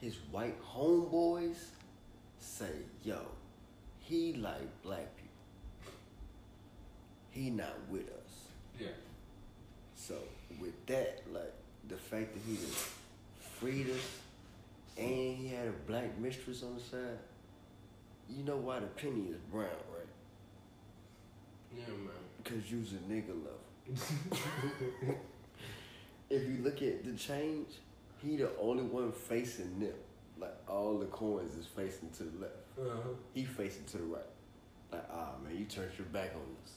[0.00, 1.58] his white homeboys
[2.38, 2.70] say,
[3.04, 3.18] yo,
[3.98, 5.92] he like black people.
[7.30, 8.48] He not with us.
[8.78, 8.88] Yeah.
[9.94, 10.14] So
[10.58, 11.52] with that, like
[11.88, 12.74] the fact that he done
[13.58, 14.18] freed us
[14.96, 17.18] and he had a black mistress on the side,
[18.28, 20.06] you know why the penny is brown, right?
[21.76, 22.14] Yeah, man.
[22.42, 23.96] Because you's a nigga lover.
[26.30, 27.68] if you look at the change,
[28.22, 29.94] he the only one facing them.
[30.38, 32.54] Like all the coins is facing to the left.
[32.80, 33.10] Uh-huh.
[33.34, 34.22] He facing to the right.
[34.92, 36.72] Like, ah man, you turned your back on us.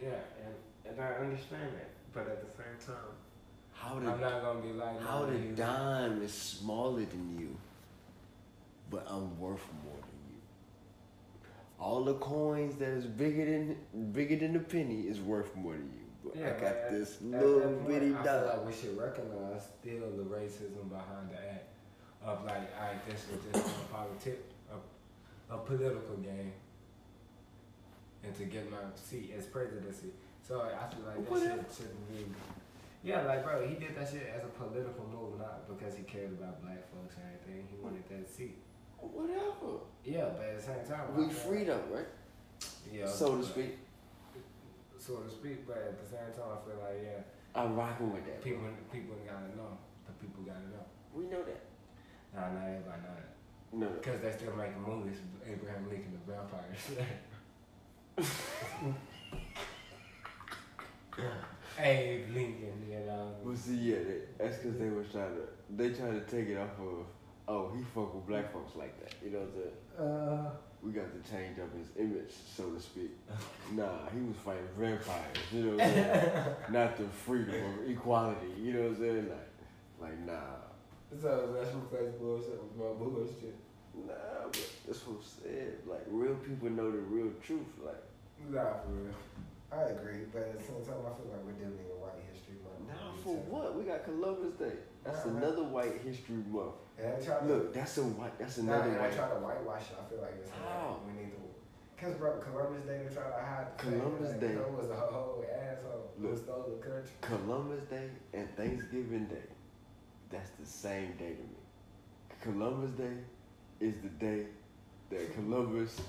[0.00, 0.08] Yeah,
[0.44, 2.96] and, and I understand that, but at the same time,
[3.72, 7.56] How I'm not gonna be like, how the dime is smaller than you,
[8.90, 10.40] but I'm worth more than you.
[11.78, 15.90] All the coins that is bigger than bigger than the penny is worth more than
[15.94, 16.01] you.
[16.34, 20.10] Yeah, I got this at little point, bitty I feel like we should recognize still
[20.16, 21.68] the racism behind the act
[22.24, 26.52] of like, all right, this was just a politic, a, a political game,
[28.24, 30.08] and to get my seat as presidency.
[30.46, 32.34] So I feel like that shit shouldn't be.
[33.04, 36.30] Yeah, like bro, he did that shit as a political move, not because he cared
[36.32, 37.66] about black folks or anything.
[37.68, 38.58] He wanted that seat.
[39.00, 39.82] Whatever.
[40.04, 42.06] Yeah, but at the same time, We feel freed up, right?
[42.92, 43.78] Yeah, So to speak.
[45.02, 45.66] So to speak.
[45.66, 47.20] But at the same time, I feel like yeah.
[47.54, 48.40] I'm rocking with that.
[48.40, 48.50] bro.
[48.50, 49.76] People, people gotta know.
[50.06, 50.86] The people gotta know.
[51.12, 51.62] We know that.
[52.34, 53.32] Nah, not everybody know that.
[53.72, 53.92] No, no.
[53.98, 55.18] Because they still making movies.
[55.44, 56.82] Abraham Lincoln the vampires.
[61.78, 63.34] Abe Lincoln, you know.
[63.42, 66.58] Well, see, yeah, that, that's because they was trying to, they trying to take it
[66.58, 67.06] off of,
[67.48, 69.14] oh, he fuck with black folks like that.
[69.24, 70.46] You know what I'm saying?
[70.46, 70.50] Uh,
[70.82, 73.12] We got to change up his image, so to speak.
[73.74, 75.36] Nah, he was fighting vampires.
[75.52, 76.32] You know what I'm saying?
[76.70, 78.48] Not the freedom of equality.
[78.60, 79.28] You know what I'm saying?
[79.30, 79.48] Like,
[80.10, 80.60] like nah,
[81.20, 83.54] so that's what place bullshit with my bullshit.
[83.94, 84.12] nah.
[84.50, 85.74] But that's what I said.
[85.86, 87.60] Like, real people know the real truth.
[87.84, 88.02] Like,
[88.50, 89.14] Nah, for real.
[89.72, 92.56] I agree, but at the same time, I feel like we're dealing in white history
[92.60, 92.84] month.
[92.88, 93.74] now for what?
[93.74, 94.76] We got Columbus Day.
[95.04, 95.42] That's Nah, man.
[95.42, 96.76] another white history month.
[96.98, 98.38] And I try to, Look, that's a white.
[98.38, 99.96] That's nah, another and I try to whitewash it.
[99.98, 101.00] I feel like it's How?
[101.06, 101.40] we need to,
[101.96, 104.54] Cause bro, Columbus Day they try to hide Columbus that Day.
[104.54, 106.36] Columbus was a whole asshole Look.
[106.36, 107.10] stole the country.
[107.22, 109.48] Columbus Day and Thanksgiving Day,
[110.30, 111.60] that's the same day to me.
[112.42, 113.16] Columbus Day
[113.80, 114.46] is the day
[115.10, 116.00] that Columbus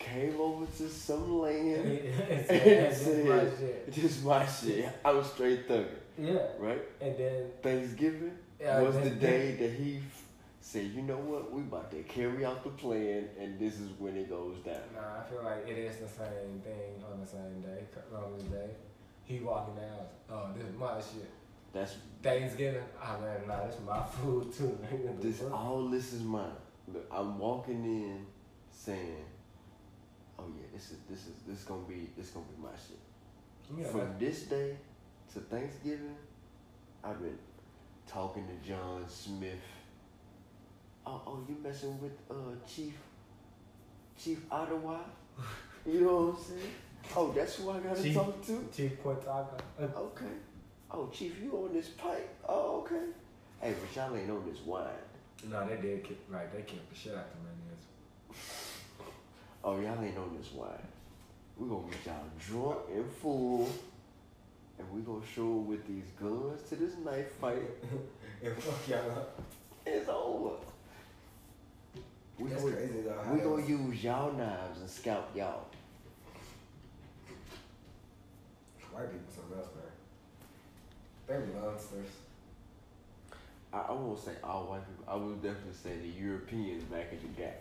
[0.00, 3.94] came over to some land It's- and it's just my said, shit.
[3.94, 4.88] "This my shit.
[5.04, 5.86] I'm straight thugging."
[6.18, 6.82] Yeah, Right?
[7.00, 10.00] and then Thanksgiving was the day that he
[10.60, 11.52] said, "You know what?
[11.52, 15.20] We about to carry out the plan, and this is when it goes down." Nah,
[15.20, 18.70] I feel like it is the same thing on the same day, Columbus Day.
[19.24, 21.30] He walking down, oh, this is my shit.
[21.72, 24.76] That's Thanksgiving, ah man, nah, this is my food too.
[25.20, 25.40] this.
[25.52, 26.50] All this is mine.
[26.92, 28.26] Look, I'm walking in
[28.72, 29.24] saying,
[30.40, 32.70] "Oh yeah, this is this is this is gonna be this is gonna be my
[32.76, 32.98] shit."
[33.78, 34.76] Yeah, From this day
[35.34, 36.16] to Thanksgiving,
[37.04, 37.38] I've been
[38.06, 39.54] talking to John Smith.
[41.06, 42.34] Oh, oh, you messing with uh
[42.66, 42.94] Chief
[44.18, 44.98] Chief Ottawa?
[45.86, 46.72] You know what I'm saying?
[47.16, 48.68] Oh, that's who I gotta Chief- talk to.
[48.76, 49.58] Chief Quintaga.
[49.80, 50.26] Uh, Okay.
[50.90, 52.28] Oh, Chief, you on this pipe?
[52.46, 53.06] Oh, okay.
[53.62, 54.86] Hey, but y'all ain't on this wine.
[55.48, 57.59] no, they did like they kicked the shit out of them niggas.
[59.62, 60.70] Oh, y'all ain't on this wine.
[61.56, 63.68] We gonna get y'all drunk and full,
[64.78, 67.62] and we gonna show 'em with these guns to this knife fight.
[68.42, 69.40] and fuck y'all up.
[69.84, 70.56] It's over.
[72.38, 73.20] We That's gonna, crazy though.
[73.22, 75.66] how we gonna was- use y'all knives and scalp y'all.
[78.92, 79.84] White people something else, man.
[81.26, 82.08] They're monsters.
[83.72, 85.04] I, I won't say all white people.
[85.12, 87.60] I would definitely say the Europeans back in the gap.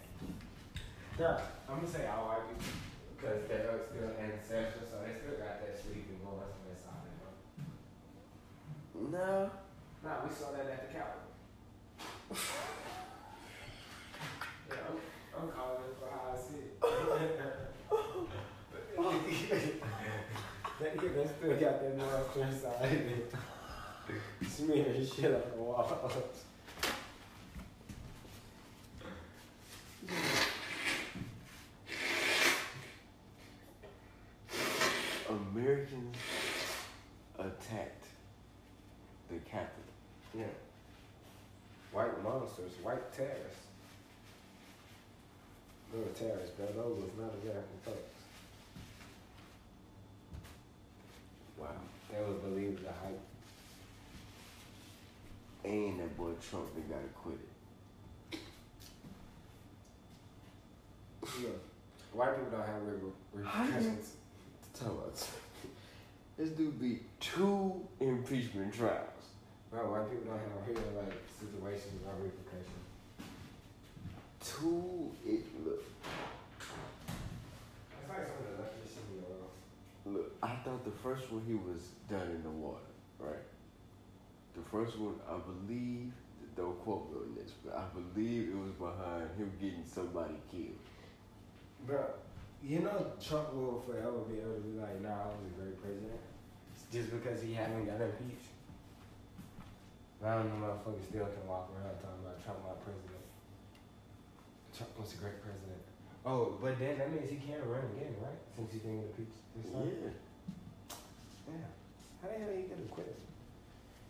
[1.19, 1.35] Yeah,
[1.67, 2.71] I'm gonna say all white people
[3.17, 7.03] because they are still ancestral, so they still got that sleeping going on the side
[7.03, 7.11] of
[8.95, 9.11] them.
[9.11, 9.51] No.
[10.01, 11.27] Nah, we saw that at the Capitol.
[14.69, 14.95] yeah, I'm,
[15.35, 16.79] I'm calling it for how I see it.
[20.79, 23.27] that nigga still got that monster inside of it.
[24.47, 26.09] Smearing shit on the wall.
[35.29, 36.15] Americans
[37.37, 38.05] attacked
[39.29, 39.83] the Capitol.
[40.33, 40.45] Yeah.
[41.91, 43.67] White monsters, white terrorists.
[45.91, 46.65] They were terrorists, bro.
[46.67, 47.97] Those was not American folks.
[51.57, 51.67] Wow.
[52.11, 53.19] They was believed the hype.
[55.65, 57.39] And that boy Trump, they got acquitted.
[61.41, 61.49] Yeah.
[62.13, 64.15] White people don't have re- How you- repercussions.
[64.73, 65.31] Tell us.
[66.37, 69.05] This dude beat two impeachment trials.
[69.69, 72.88] Bro, white people don't have real like situations or repercussions.
[74.43, 75.83] Two, it look,
[77.91, 79.51] It's like some of the luckiest shit in the world.
[80.05, 80.31] look.
[80.41, 82.87] I thought the first one he was done in the water,
[83.19, 83.43] right?
[84.55, 86.11] The first one, I believe.
[86.55, 90.75] Don't quote me on this, but I believe it was behind him getting somebody killed.
[91.87, 92.03] Bro,
[92.61, 95.79] you know Trump will forever be able to be like, nah, I was a great
[95.81, 96.19] president.
[96.91, 98.51] Just because he haven't got impeached.
[100.21, 103.18] Now the motherfuckers still can walk around talking about Trump my president.
[104.79, 105.83] Trump was a great president.
[106.23, 108.39] Oh, but then that means he can't run again, right?
[108.55, 109.91] Since he didn't get impeached this time.
[109.91, 110.15] Yeah.
[111.51, 111.67] Yeah.
[112.23, 113.19] How the hell he get acquitted?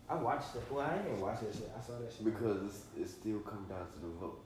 [0.06, 0.62] I watched it.
[0.70, 1.74] Well, I didn't watch that shit.
[1.74, 2.22] I saw that shit.
[2.22, 4.38] Because it's, it still come down to the vote.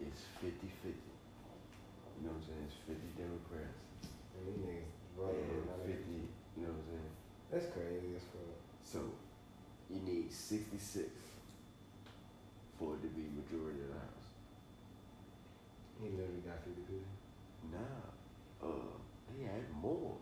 [0.00, 0.48] It's 50-50.
[0.88, 2.64] You know what I'm saying?
[2.72, 6.08] It's 50 Democrats And these niggas voted and 50,
[6.56, 7.12] you know what I'm saying?
[7.52, 8.56] That's crazy as fuck.
[8.80, 9.12] So
[9.92, 11.21] you need 66 for it
[13.52, 14.28] be majority of the House.
[16.00, 17.12] He literally got 50 people.
[17.70, 18.08] Nah,
[18.64, 18.96] uh,
[19.28, 20.16] they had more.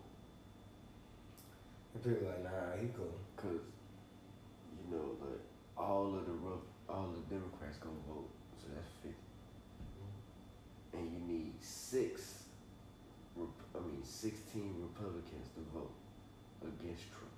[1.93, 3.15] And people like, nah, he cool.
[3.35, 3.63] Cause,
[4.75, 5.41] you know, like
[5.77, 8.29] all of the rough, all the Democrats gonna vote,
[8.59, 9.15] so that's 50.
[10.93, 12.43] And you need six,
[13.35, 15.95] Rep- I mean, 16 Republicans to vote
[16.61, 17.31] against Trump.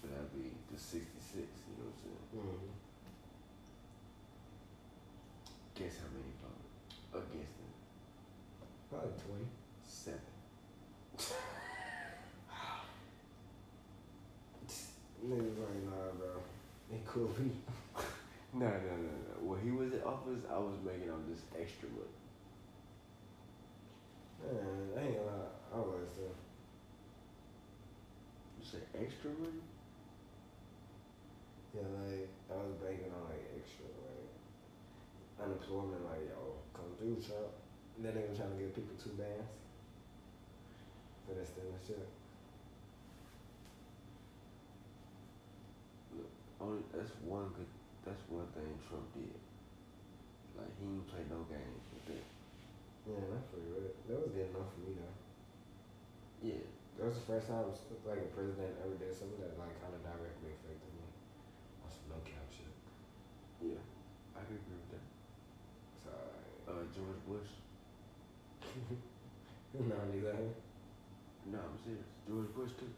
[0.00, 1.02] So that'd be the 66,
[1.34, 1.42] you
[1.76, 2.46] know what I'm saying?
[2.46, 2.84] Mm-hmm.
[5.74, 6.70] Guess how many voted
[7.12, 7.74] against him?
[8.88, 9.42] Probably 20.
[9.82, 10.20] Seven.
[15.24, 16.38] Niggas like, nah, bro.
[17.14, 17.30] Cool.
[18.54, 19.34] No, no, no, no.
[19.50, 22.14] When he was in office, I was making all this extra money.
[24.46, 25.74] Man, I ain't gonna lie.
[25.74, 26.30] I was too.
[28.54, 29.58] You say extra money?
[31.74, 34.30] Yeah, like, I was banking on like extra, like,
[35.42, 37.50] unemployment, like, yo, come through, Trump.
[37.98, 39.50] Then they were trying to give people two bands.
[41.26, 42.06] But that's still shit.
[46.64, 47.68] Only that's one good.
[48.08, 49.36] That's one thing Trump did.
[50.56, 52.24] Like he didn't play no games with that.
[53.04, 53.92] Yeah, that's pretty good.
[54.08, 55.16] That was good enough for me though.
[56.40, 56.64] Yeah,
[56.96, 57.68] That was the first time
[58.08, 61.04] like a president ever did something that like kind of directly affected me.
[61.84, 62.72] On some no cap shit.
[63.60, 63.80] yeah,
[64.32, 65.04] I can agree with that.
[66.00, 66.12] So
[66.64, 67.50] Uh, George Bush.
[69.76, 70.48] nine eleven.
[71.52, 72.08] No, I'm serious.
[72.24, 72.88] George Bush too.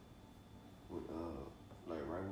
[0.87, 1.43] When uh,
[1.91, 2.23] like right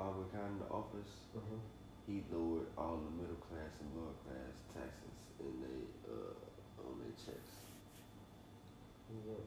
[0.00, 1.62] when Obama got in the office, Mm-hmm.
[2.10, 5.78] he lowered all the middle class and lower class taxes and they
[6.10, 6.34] uh
[6.82, 7.54] on their checks.
[9.14, 9.38] Yeah.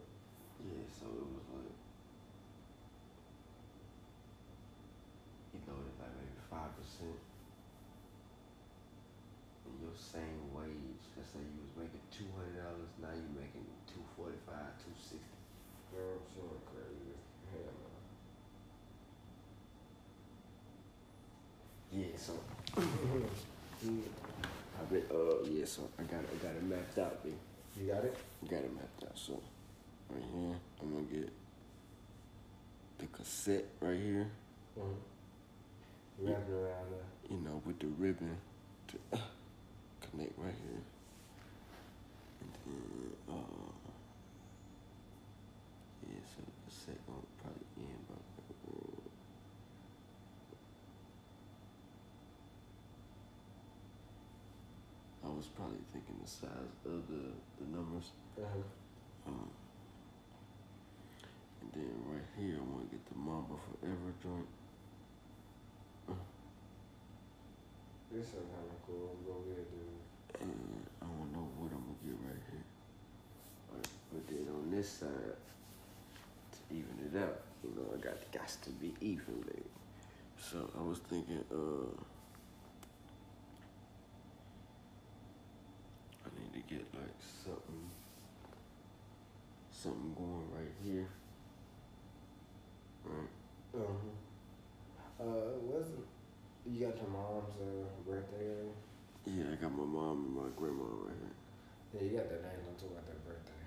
[0.63, 1.75] Yeah, so it was like
[5.51, 7.19] he lowered it like maybe five percent.
[9.67, 13.67] And your same wage, let's say you was making two hundred dollars, now you making
[13.91, 15.35] two forty five, two sixty.
[15.91, 17.19] Girl, she went crazy.
[17.51, 17.91] Hell no.
[21.93, 22.33] Yeah, so
[23.83, 24.01] You
[24.79, 27.31] I bet uh yeah, so I got it, I got it mapped out, B.
[27.79, 28.15] you got it?
[28.43, 29.17] I Got it mapped out.
[29.17, 29.41] So
[30.09, 31.29] right here, I'm gonna get
[32.99, 34.27] the cassette right here,
[34.79, 36.27] Mm-hmm.
[36.27, 37.33] Wrapping around the.
[37.33, 38.37] you know, with the ribbon
[38.87, 38.97] to
[40.01, 40.81] connect right here.
[42.41, 43.71] And then uh
[46.07, 48.23] yeah, so the cassette gonna probably end about
[48.69, 49.01] uh,
[55.25, 58.11] I was probably thinking the size of the, the numbers.
[58.37, 59.27] Uh-huh.
[59.27, 59.49] Um,
[61.61, 64.51] and then right here, I want to get the Mamba Forever joint.
[68.11, 69.17] This is kind of cool.
[69.25, 70.41] Go ahead, dude.
[70.41, 72.67] And I don't know what I'm going to get right here.
[73.73, 73.89] Right.
[74.13, 75.09] But then on this side,
[76.51, 79.65] to even it out, you know, I got got to be even, baby.
[80.37, 81.89] So I was thinking, uh,
[86.25, 87.12] I need to get like
[87.43, 87.89] something,
[89.71, 91.07] something going right here.
[93.03, 93.29] Right.
[93.75, 95.23] Uh-huh.
[95.23, 96.05] Uh, wasn't
[96.65, 98.63] you got your mom's uh, birthday?
[99.25, 101.35] Yeah, I got my mom and my grandma right here.
[101.93, 102.63] Yeah, you got that name.
[102.67, 103.63] I'm talking about that birthday.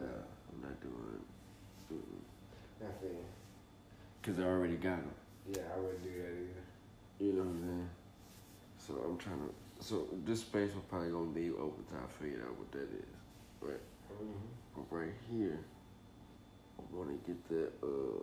[0.00, 1.94] Nah, I'm not doing it.
[1.94, 2.88] Mm-mm.
[2.88, 3.24] I feel.
[4.22, 5.14] Cause I already got them.
[5.52, 6.64] Yeah, I wouldn't do that either.
[7.18, 7.90] You know what I'm saying?
[8.78, 9.61] So I'm trying to.
[9.82, 13.16] So this space will probably gonna be open till I figure out what that is,
[13.60, 13.80] right?
[14.12, 14.48] Mm-hmm.
[14.76, 15.58] But right here,
[16.78, 17.72] I want to get that.
[17.82, 18.22] Uh,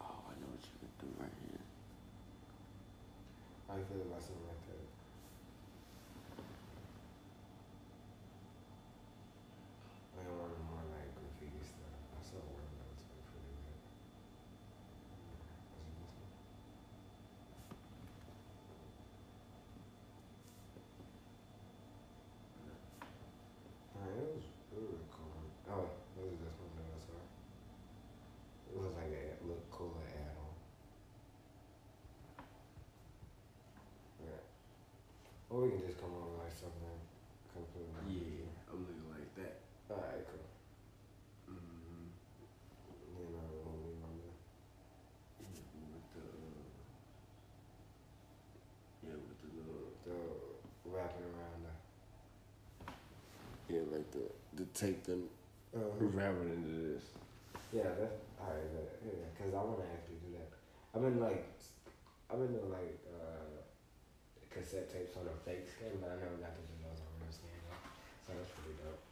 [0.00, 1.60] oh, I know what you can do right here.
[3.68, 4.84] How you feel about something like that?
[10.14, 11.94] I don't want more like graffiti stuff.
[12.16, 13.82] I saw one that was pretty good.
[15.74, 16.34] Was it this one?
[23.98, 24.44] Uh, it was
[24.74, 25.34] really cool.
[25.70, 27.18] Oh, this is this one that I saw.
[28.70, 30.54] It was like a look cooler add-on.
[34.22, 34.42] Yeah.
[35.58, 36.94] Or we can just come with like something
[37.50, 38.46] completely.
[38.46, 39.58] Yeah, I'm looking like that.
[39.90, 40.46] Alright, cool.
[41.50, 42.14] Mm-hmm.
[43.18, 44.30] You know what we want to
[45.42, 45.50] With
[46.14, 46.22] the.
[46.22, 46.62] Uh,
[49.02, 49.98] yeah, with the little.
[50.06, 50.14] do.
[50.94, 51.74] Wrapping around the.
[53.74, 55.18] Yeah, like the the take the
[55.74, 57.02] Uh, rabbit into this.
[57.74, 58.62] yeah, that's alright.
[58.70, 60.48] But, yeah, cause I want to actually do that.
[60.94, 61.50] I've been like,
[62.30, 62.97] I've been doing like uh,
[64.78, 67.32] cassette tapes on a fake skin, but I never got to do those on real
[67.34, 67.50] skin.
[67.66, 67.82] though.
[68.26, 69.02] So that's pretty dope.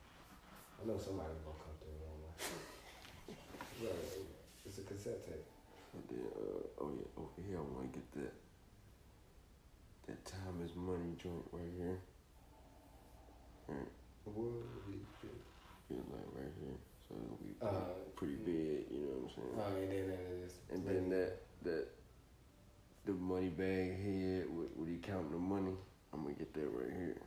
[0.78, 2.38] I know somebody's gonna come through on one.
[3.82, 3.98] yeah,
[4.62, 5.42] it's a cassette tape.
[5.98, 8.34] And then, uh, oh yeah, over here I want to get that
[10.06, 11.98] that time is money joint right here.
[13.66, 13.90] Right,
[14.22, 14.62] What?
[15.90, 16.78] yeah, like right here.
[17.08, 19.54] So it'll be Uh, pretty big, you know what I'm saying?
[19.58, 20.52] Oh, and then that is.
[20.70, 21.88] and then that that
[23.06, 25.78] the money bag head with with he counting the money,
[26.12, 27.22] I'm gonna get that right here.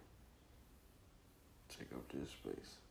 [1.72, 2.84] Take up this space.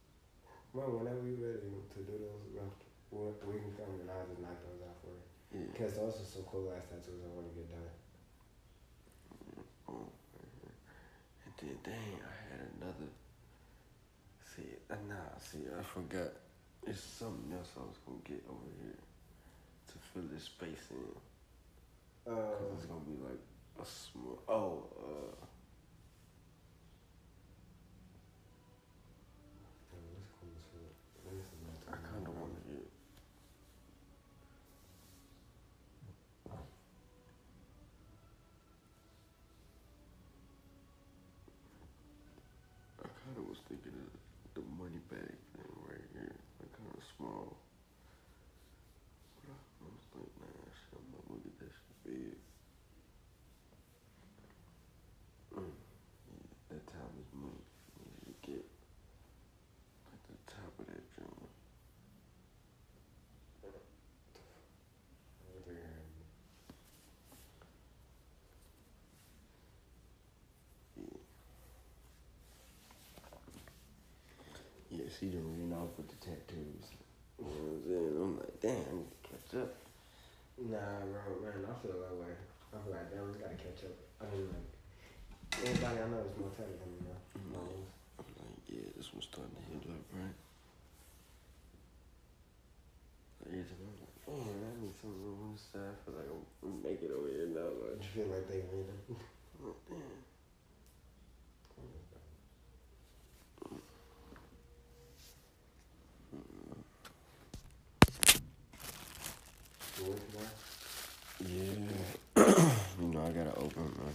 [0.72, 4.56] Well, whenever you ready to do those, we we can come and I'll just knock
[4.64, 5.20] those out for you.
[5.52, 5.68] Yeah.
[5.76, 7.92] Cause those are some cool ass tattoos I want to get done.
[9.88, 10.08] Oh.
[11.44, 13.12] And then dang, I had another.
[14.56, 16.32] See, uh, nah, see, I forgot.
[16.86, 21.27] It's something else I was gonna get over here to fill this space in.
[22.28, 23.40] Cause Uh, it's gonna be like
[23.80, 24.42] a small.
[24.48, 25.46] Oh, uh,
[75.08, 76.92] she done ran off with the tattoos.
[77.38, 78.16] You know what I'm saying?
[78.18, 79.70] I'm like, damn, I need to catch up.
[80.58, 82.34] Nah, bro, man, I feel that way.
[82.74, 83.96] I feel like damn, we gotta catch up.
[84.20, 84.68] I mean, like
[85.64, 87.16] anybody I know is more talented than me, bro.
[87.54, 87.62] No.
[88.18, 90.36] I'm like, yeah, this one's starting to hit up, right?
[93.46, 95.78] Like, I'm like, man, I need some room the.
[95.78, 97.70] I feel like I'm, I'm making it over here now.
[97.80, 99.16] Like, just feel like they winning.
[99.64, 99.96] oh, damn.
[109.98, 110.54] You work tomorrow?
[111.40, 111.74] Yeah.
[113.00, 114.14] you know, I gotta open, man.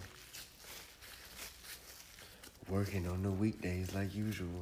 [2.83, 4.59] Working on the weekdays like usual.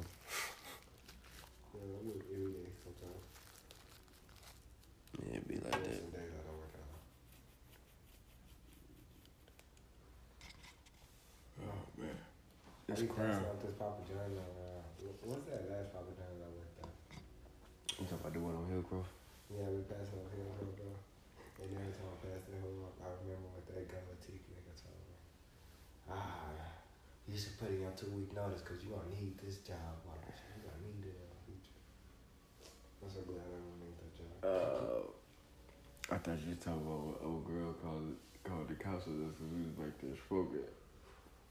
[1.74, 3.26] Yeah, I work every day sometimes.
[5.26, 5.98] Yeah, it be like that.
[5.98, 7.02] some days I don't work out.
[11.66, 12.14] Oh, man.
[12.14, 13.42] I It's crown.
[13.58, 14.86] this Papa John's on, uh,
[15.26, 16.94] what's that last Papa John's I worked at?
[17.98, 19.10] You talking about the one on Hillcroft?
[19.50, 20.94] Yeah, we passed out here, bro, bro.
[21.58, 25.02] And every time I pass that home, I remember what that gummy teeth nigga told
[25.10, 25.18] me.
[26.06, 26.61] Ah,
[27.32, 30.20] you should put in your two week notice because you're gonna need this job, Mark.
[30.20, 31.80] You gonna need it in the future.
[33.00, 34.36] I'm so glad I don't need that job.
[34.44, 38.12] Uh, I thought you were talking about what old girl called
[38.44, 40.68] called the counselor because we was back there smoking.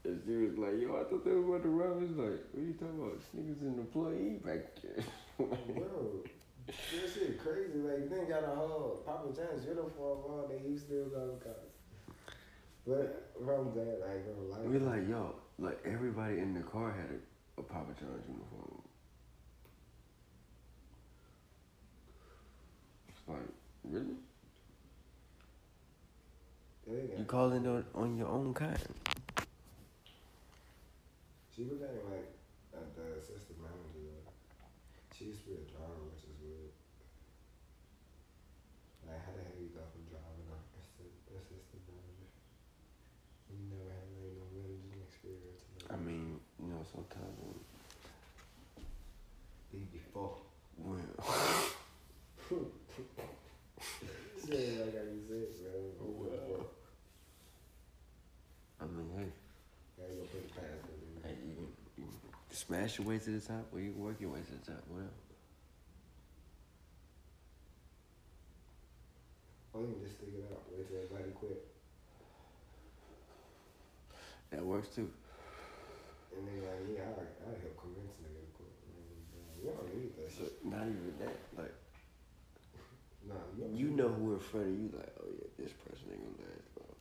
[0.06, 2.14] And she was like, yo, I thought they were about to rob us.
[2.14, 3.18] Like, what are you talking about?
[3.18, 5.02] This nigga's an employee back there.
[5.38, 6.26] Bro,
[6.66, 7.82] this shit crazy.
[7.82, 11.71] Like, then got a whole Papa John's uniform on and you still go to cops.
[12.86, 17.10] But from that, like, bro, like, we like, yo, like everybody in the car had
[17.10, 18.82] a, a Papa John's uniform.
[23.08, 23.38] It's like,
[23.84, 24.16] really?
[26.86, 28.76] You calling on, on your own kind?
[31.54, 32.34] She became like
[32.74, 34.18] uh, the assistant manager.
[35.14, 36.74] She used to be a driver, which is weird.
[39.06, 42.28] Like, how the hell you go from driving to assistant, assistant manager?
[43.46, 45.62] You never had like no managing experience.
[45.86, 47.62] I mean, you know, sometimes when,
[49.70, 50.34] be before.
[50.82, 51.04] when
[54.52, 56.08] Shit, like how you said, bro.
[56.60, 56.66] Oh.
[58.80, 59.32] I mean, hey,
[59.96, 61.30] Gotta go put the passport in.
[61.30, 62.04] hey, you you
[62.50, 65.08] smash your way to the top, or you work your way to the top, whatever.
[69.72, 71.64] Or you can just stick it out, wait till everybody quit.
[74.50, 75.08] That works too.
[76.36, 78.68] And then like, yeah, I, I help convince nigga to quit.
[78.84, 80.52] Man, you don't need that shit.
[80.64, 81.40] not even that.
[81.56, 81.71] Like
[83.32, 84.88] Nah, you, don't you need know who in front of you.
[84.92, 86.98] Like, oh yeah, this person ain't gonna last long.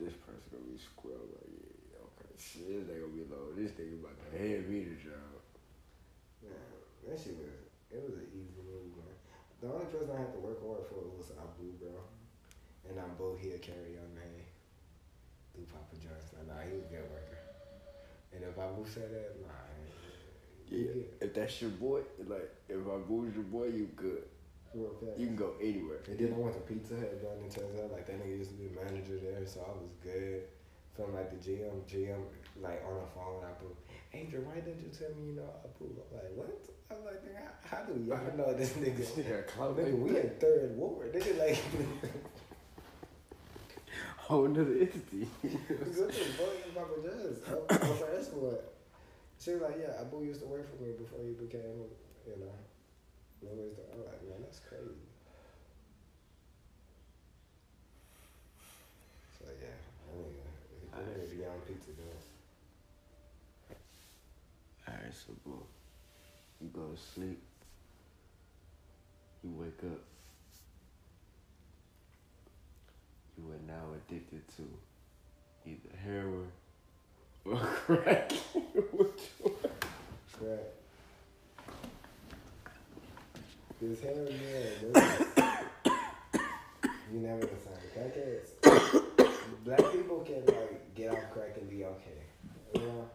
[0.00, 1.20] This person gonna be square.
[1.20, 3.52] Like, yeah, okay, shit, this ain't gonna be long.
[3.52, 5.36] This nigga about to hand me the job.
[6.40, 6.56] Man,
[7.04, 7.52] that shit was
[7.92, 9.16] it was an easy move, man.
[9.60, 11.92] The only person I had to work hard for was Abu, bro.
[12.88, 14.46] And I'm he'll carry on name
[15.52, 16.46] through Papa Johnson.
[16.46, 17.40] Nah, he was a good worker.
[18.32, 19.66] And if Abu said that, nah,
[20.68, 24.24] Yeah, you if that's your boy, like if I booze your boy, you good.
[24.76, 25.18] Real fast.
[25.18, 26.00] You can go anywhere.
[26.06, 28.38] And then I went to Pizza Hut, bro, and it turns out like that nigga
[28.38, 30.42] used to be manager there, so I was good.
[30.96, 32.22] Feeling like the GM, GM,
[32.60, 33.76] like on the phone, I put,
[34.14, 35.92] Adrian, why didn't you tell me you know Abu?
[35.92, 36.64] I'm like, what?
[36.90, 38.96] I'm like, nigga, how, how do y'all know this nigga?
[38.96, 41.12] This nigga got clout nigga, like we in third ward.
[41.12, 41.58] Nigga, like,
[44.18, 45.28] Whole nother entity.
[45.42, 47.38] good thing, Papa Jazz.
[47.46, 48.56] I'm I'm first one.
[49.38, 51.84] She was like, yeah, Abu used to work for me before he became,
[52.26, 52.50] you know,
[53.42, 53.74] Louis.
[53.92, 55.06] I'm like, man, that's crazy.
[59.38, 60.34] So yeah, I mean,
[60.94, 62.22] I need to be on pizza though.
[64.88, 65.62] Alright, so boom.
[66.60, 67.42] You go to sleep.
[69.44, 70.00] You wake up.
[73.36, 74.62] You are now addicted to
[75.66, 76.50] either heroin
[77.44, 77.56] or
[77.86, 78.32] crack.
[78.92, 79.54] Which one?
[80.38, 80.75] Correct.
[83.78, 85.60] This hell yeah,
[87.12, 87.76] you never same.
[87.94, 88.48] Crackheads.
[89.64, 92.22] Black people can like get off crack and be okay.
[92.74, 93.10] You know?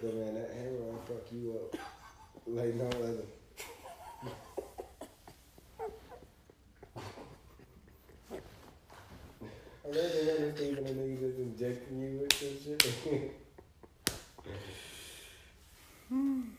[0.00, 1.78] But man, that heroin fuck you up
[2.46, 3.26] like no other.
[9.84, 13.34] I read the one that's thinking the nigga just injecting you with some shit.
[16.08, 16.57] Hmm.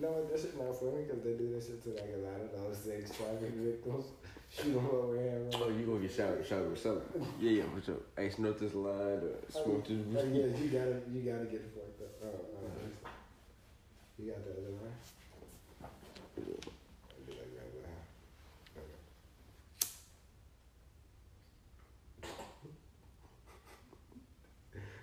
[0.00, 0.32] You know what?
[0.32, 2.78] That shit not funny because they do that shit to like a lot of those
[2.80, 4.06] sex trafficking victims.
[4.48, 5.44] Shoot them over here.
[5.52, 7.20] Oh, you gonna get shot, shot with something?
[7.38, 7.68] Yeah, yeah.
[7.68, 8.00] What's up?
[8.16, 10.00] Hey, smoke this line or oh, smoke this.
[10.00, 12.16] Oh, yeah, you gotta, you gotta get fucked up.
[12.24, 12.72] Oh, oh,
[14.16, 14.88] You got the other one?
[15.84, 15.92] I'll
[17.28, 17.76] be like right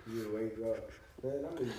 [0.09, 0.89] You wake up,
[1.21, 1.45] man.
[1.45, 1.73] I need.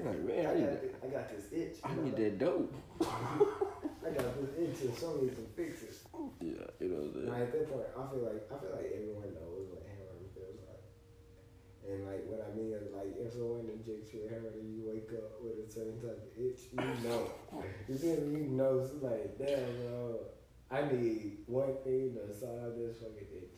[0.00, 1.76] You're like, man, I I need, got, thi- I got this itch.
[1.84, 2.72] I need like, that dope.
[4.00, 5.92] I got this itch and some need to fix it.
[6.40, 7.42] Yeah, you know what I'm Like saying?
[7.44, 10.84] at that point, I feel like I feel like everyone knows what heroin feels like.
[11.84, 14.80] And like what I mean is like if someone injects you with heroin and you
[14.88, 17.28] wake up with a certain type of itch, you know.
[17.88, 18.48] you feel me?
[18.48, 20.16] You know it's like, damn bro,
[20.72, 23.52] I need one thing to solve this fucking itch.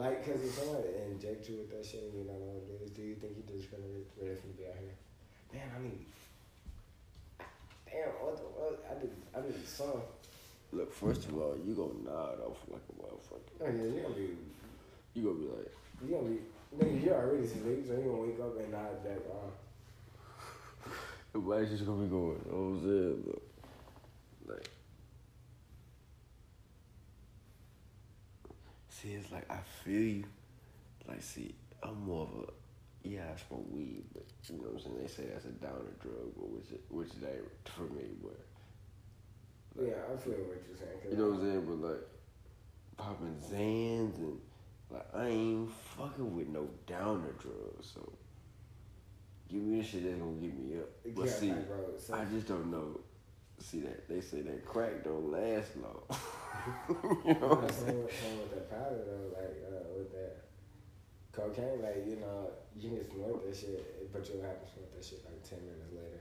[0.00, 0.80] Like, cause if someone
[1.12, 3.36] inject you with that shit and you don't know what it is, do you think
[3.36, 4.96] you're just gonna re- ready for to be out here?
[5.52, 6.06] Man, I need.
[7.86, 8.84] Damn, what the fuck?
[8.90, 10.02] I need, I need some.
[10.72, 13.54] Look, first of all, you gonna nod off like a motherfucker.
[13.60, 14.36] Oh yeah, you gonna be
[15.14, 15.72] You gonna be like,
[16.04, 16.40] You gonna be
[16.76, 20.92] nigga, you already asleep, so you gonna wake up and nod back on.
[21.34, 23.22] everybody's just gonna be going, you know what I'm saying?
[23.26, 23.42] Look,
[24.48, 24.68] like,
[28.88, 30.24] see, it's like, I feel you.
[31.08, 32.52] Like, see, I'm more of a,
[33.08, 34.98] yeah, I smoke weed, but, you know what I'm saying?
[35.02, 38.38] They say that's a downer drug, but which, it- which it ain't for me, but.
[39.76, 40.98] like, Yeah, I feel what you're saying.
[41.10, 41.64] You know what I'm saying?
[41.66, 42.04] But like
[42.96, 44.40] popping Zans and
[44.90, 47.92] like I ain't fucking with no downer drugs.
[47.94, 48.12] So
[49.50, 50.88] give me the shit that's gonna get me up.
[51.04, 53.00] Yeah, But see, like, bro, so- I just don't know.
[53.58, 56.02] See that they say that crack don't last long.
[57.24, 57.98] you know what I'm saying?
[58.02, 59.95] with, powder though, like uh,
[61.36, 65.04] cocaine, like you know, you can snort that shit, but you'll have to snort that
[65.04, 66.20] shit like ten minutes later,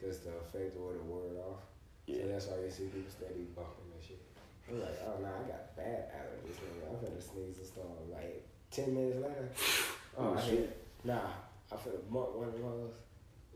[0.00, 1.60] cause the effect would have wore it off.
[2.08, 4.20] So that's why you see people steady bumping that shit.
[4.68, 6.56] I'm like, oh no, I got bad allergies.
[6.56, 6.88] Nigga.
[6.88, 8.08] I'm finna sneeze and storm.
[8.12, 9.48] Like ten minutes later,
[10.18, 10.58] oh, Oh, shit.
[10.72, 10.86] hit.
[11.04, 11.28] Nah,
[11.70, 12.96] I finna bump one of those.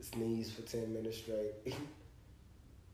[0.01, 1.53] Sneeze for ten minutes straight.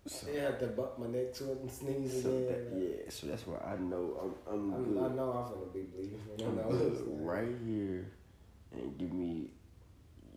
[0.07, 2.47] So, yeah, have to bump my neck to it and sneeze so again.
[2.47, 5.01] that, yeah, so that's why I know I'm I'm I'm, good.
[5.01, 6.21] I know I'm finna be bleeding.
[6.37, 8.05] You I'm know, good right here,
[8.73, 9.49] and give me.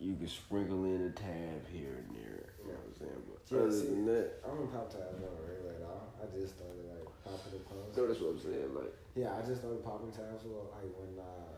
[0.00, 2.54] You can sprinkle in a tab here and there.
[2.64, 3.20] You know what I'm saying?
[3.28, 6.06] But Yeah, other see, than that, I don't pop tabs a regular at all.
[6.16, 7.92] I just started like popping the pumps.
[7.98, 8.72] no, that's what I'm saying.
[8.72, 8.94] Like.
[9.18, 11.50] Yeah, I just started popping tabs well, like when uh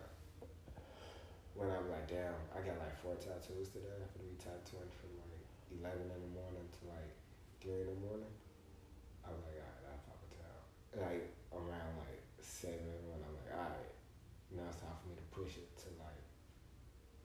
[1.55, 3.93] when I'm like down, I got like four tattoos today.
[3.93, 5.45] I'm gonna be tattooing from like
[5.77, 7.12] eleven in the morning to like
[7.61, 8.32] three in the morning.
[9.24, 10.61] I was like, alright, I'll pop a tab.
[11.05, 13.93] Like around like seven when I'm like, alright,
[14.57, 16.20] now it's time for me to push it to like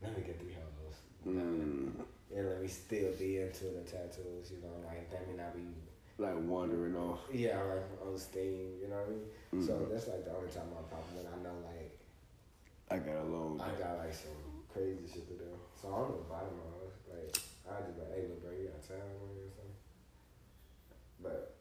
[0.04, 0.98] let me get three hoes.
[1.26, 2.04] Mm,
[2.36, 5.66] And let me still be into the tattoos, you know, like let me not be
[6.20, 7.20] like wandering off.
[7.34, 9.64] yeah, like on steam, you know what I mean?
[9.66, 9.90] So Mhm.
[9.90, 11.96] that's like the only time I'm popping when I know like
[12.92, 15.50] I got a long I got like some crazy shit to do.
[15.80, 16.94] So I'm the bottom of it.
[17.10, 17.32] Like
[17.66, 19.55] I just like, hey, look, bro, you got time on you or something.
[21.26, 21.56] But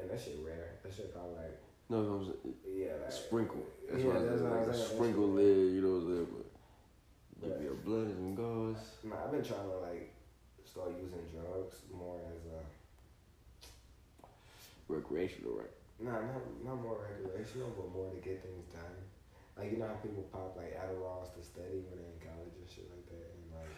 [0.00, 0.78] and that shit rare.
[0.82, 1.58] That shit probably like
[1.90, 3.66] No, I'm saying, yeah, like sprinkle.
[3.90, 4.50] That's yeah, what I'm that's saying.
[4.50, 4.94] what Like a saying.
[4.94, 6.28] sprinkle lid, you know what I'm saying?
[7.42, 8.84] But give me a blunt and gauze.
[9.04, 10.14] Nah, I've been trying to like
[10.64, 12.62] start using drugs more as a
[14.88, 15.72] Recreational, right?
[15.98, 18.96] nah, not not more recreational, but more to get things done.
[19.56, 22.68] Like you know how people pop like Adderalls to study when they're in college and
[22.68, 23.74] shit like that, and like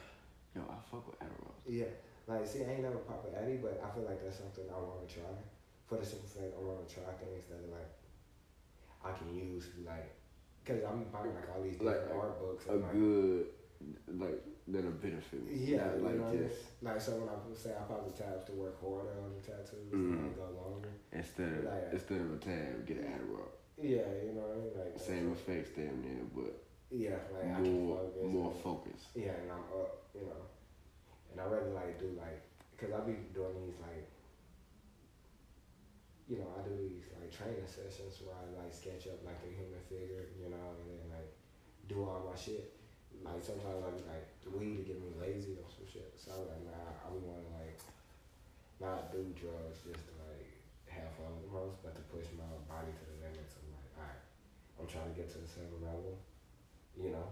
[0.56, 1.54] Yo, I fuck with Adderall.
[1.68, 1.92] Yeah,
[2.26, 4.78] like see, I ain't never pop an Addy, but I feel like that's something I
[4.78, 5.30] want to try.
[5.86, 7.90] For the simple fact, I want to try things that like
[9.04, 10.10] I can use, like,
[10.64, 12.66] cause I'm buying like all these Like, art books.
[12.66, 13.46] A like, good,
[14.18, 15.54] like, that'll benefit me.
[15.54, 18.44] yeah, Not you like know, just like so when I say I pop the tabs
[18.46, 20.18] to work harder on the tattoos Mhm.
[20.26, 20.90] and go longer.
[21.12, 23.54] instead of Like- instead of a tab, get an Adderall.
[23.78, 24.72] Yeah, you know what I mean.
[24.74, 26.58] Like Same effects, damn near, but
[26.90, 28.22] Yeah, like I can more focus.
[28.24, 29.00] more focus.
[29.14, 30.42] Yeah, and I'm up, you know.
[31.36, 32.40] And I rather like do like,
[32.80, 34.08] cause I be doing these like,
[36.32, 39.52] you know, I do these like training sessions where I like sketch up like a
[39.52, 41.28] human figure, you know, and then like
[41.92, 42.72] do all my shit.
[43.20, 46.16] Like sometimes I be like, the weed to get me lazy or some shit.
[46.16, 47.84] So I like, nah, I be wanna like
[48.80, 50.48] not do drugs just to like
[50.88, 53.60] have fun the most, but to push my body to the limits.
[53.60, 54.24] I'm like, alright,
[54.80, 56.16] I'm trying to get to a certain level,
[56.96, 57.28] you know.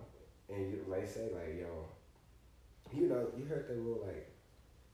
[0.53, 1.89] And you like say like, yo,
[2.95, 4.31] you know, you heard that rule like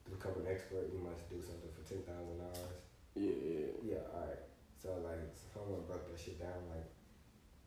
[0.04, 2.80] to become an expert you must do something for ten thousand hours.
[3.14, 3.68] Yeah, yeah.
[3.84, 4.42] Yeah, alright.
[4.80, 6.88] So like someone broke that shit down like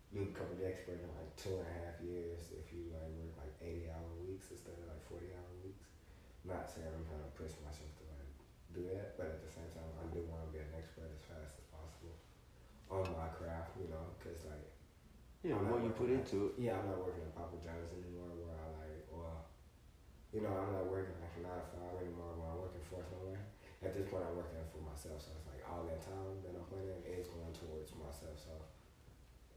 [0.09, 3.33] you become an expert in like two and a half years if you like work
[3.37, 5.93] like eighty hour weeks instead of like forty hour weeks.
[6.43, 8.33] Not saying I'm trying to push myself to like
[8.73, 11.21] do that, but at the same time I do want to be an expert as
[11.29, 12.17] fast as possible
[12.91, 14.65] on my craft, you know, because like
[15.45, 16.61] Yeah, I'm the more you put into it.
[16.61, 18.62] yeah, I'm not working at Papa John's anymore where I
[20.33, 23.37] you know, I'm not working like nine to five anymore when I'm working for someone.
[23.83, 26.65] At this point, I'm working for myself, so it's like all that time that I'm
[26.71, 28.35] putting in is going towards myself.
[28.39, 28.53] So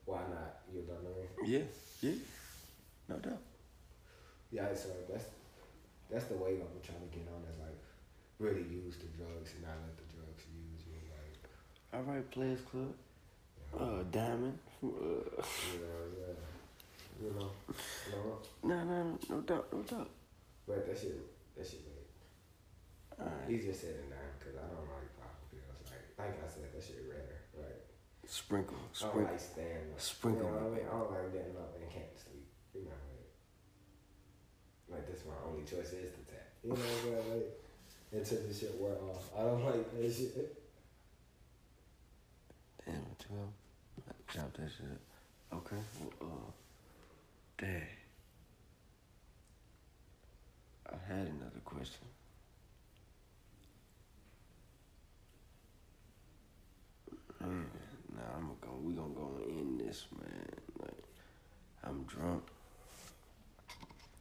[0.04, 0.66] why not?
[0.68, 1.46] You know what I mean?
[1.46, 1.66] Yeah,
[2.02, 2.18] yeah,
[3.08, 3.42] no doubt.
[4.50, 5.26] Yeah, so that's
[6.10, 7.40] that's the wave I'm trying to get on.
[7.48, 7.78] Is like
[8.42, 10.98] really use the drugs and not let the drugs use you.
[11.08, 11.40] Like,
[11.94, 12.92] All right, Players Club.
[12.92, 14.58] you know, Uh, Diamond.
[14.82, 16.34] Uh, you know, yeah,
[17.22, 17.50] you know,
[18.10, 18.38] you know.
[18.62, 20.10] no, no, no, no doubt, no doubt.
[20.66, 21.14] But that shit,
[21.56, 21.86] that shit,
[23.14, 23.50] like, right.
[23.50, 25.78] easier said than done because I don't like popping pills.
[25.86, 27.46] Like, like I said, that shit rare.
[27.54, 27.86] Right.
[28.26, 29.20] Sprinkle, sprinkle.
[29.20, 30.00] I don't like staying up.
[30.02, 30.86] Sprinkle You know what I mean?
[30.90, 32.50] I don't like getting up and can't sleep.
[32.74, 32.98] You know,
[34.90, 36.50] like, like this my only choice is to tap.
[36.66, 37.30] You know what I'm saying?
[37.30, 37.62] Like,
[38.12, 39.30] until this shit wear off.
[39.38, 40.62] I don't like that shit.
[42.84, 43.54] Damn, twelve.
[44.34, 44.98] Chop that shit.
[45.52, 45.76] Okay.
[46.20, 46.50] Well, uh,
[47.62, 47.86] dang.
[50.88, 52.06] I had another question.
[57.40, 57.66] Man,
[58.14, 58.70] nah, I'm gonna go.
[58.82, 60.46] We gonna go in this, man.
[60.80, 61.02] Like,
[61.84, 62.42] I'm drunk.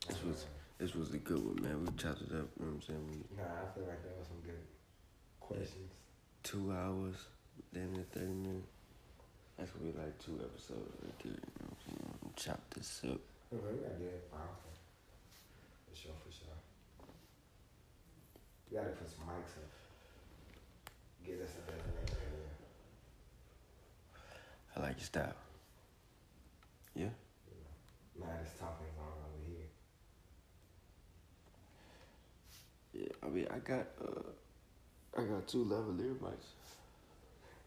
[0.08, 0.46] This was
[0.78, 1.82] this was a good one, man.
[1.86, 2.50] We chopped it up.
[2.60, 3.08] You know what I'm saying?
[3.10, 4.62] We Nah, I feel like that was some good
[5.40, 5.92] questions.
[6.44, 7.16] two hours,
[7.74, 8.68] damn near thirty minutes.
[9.58, 11.32] That's what we like two episodes right there.
[11.32, 12.34] You know what I'm saying?
[12.36, 13.20] Chop this up.
[13.52, 14.72] We gotta do powerful.
[15.90, 16.55] For sure, for sure.
[18.70, 19.70] We gotta put some mics up.
[21.26, 22.52] Get us a designated area.
[24.76, 25.36] I like your style.
[26.96, 27.10] Yeah.
[27.48, 27.58] You
[28.20, 28.26] know.
[28.28, 29.70] Nah, this talking zone over here.
[32.94, 33.14] Yeah.
[33.24, 34.30] I mean, I got uh,
[35.18, 36.56] I got two lavalier mics.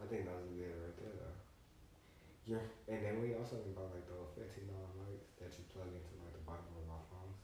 [0.03, 1.37] I think those are good right there though.
[2.47, 2.65] Yeah.
[2.95, 6.33] And then we also got like those fifteen dollar mics that you plug into like
[6.33, 7.39] the bottom of our phones.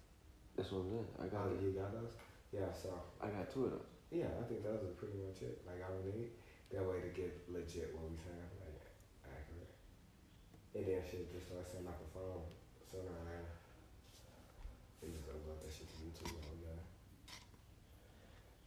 [0.56, 1.10] That's what I'm saying.
[1.18, 2.14] I got Oh, you got those?
[2.54, 3.86] Yeah, so I got two of them.
[4.14, 5.58] yeah, I think those are pretty much it.
[5.66, 6.30] Like I don't need
[6.70, 8.78] that way to get legit what we saying, like
[9.26, 9.74] accurate.
[10.78, 12.46] And then shit just start sound like a phone
[12.86, 13.50] sooner or later.
[15.02, 16.86] They just upload that shit to YouTube and we got it.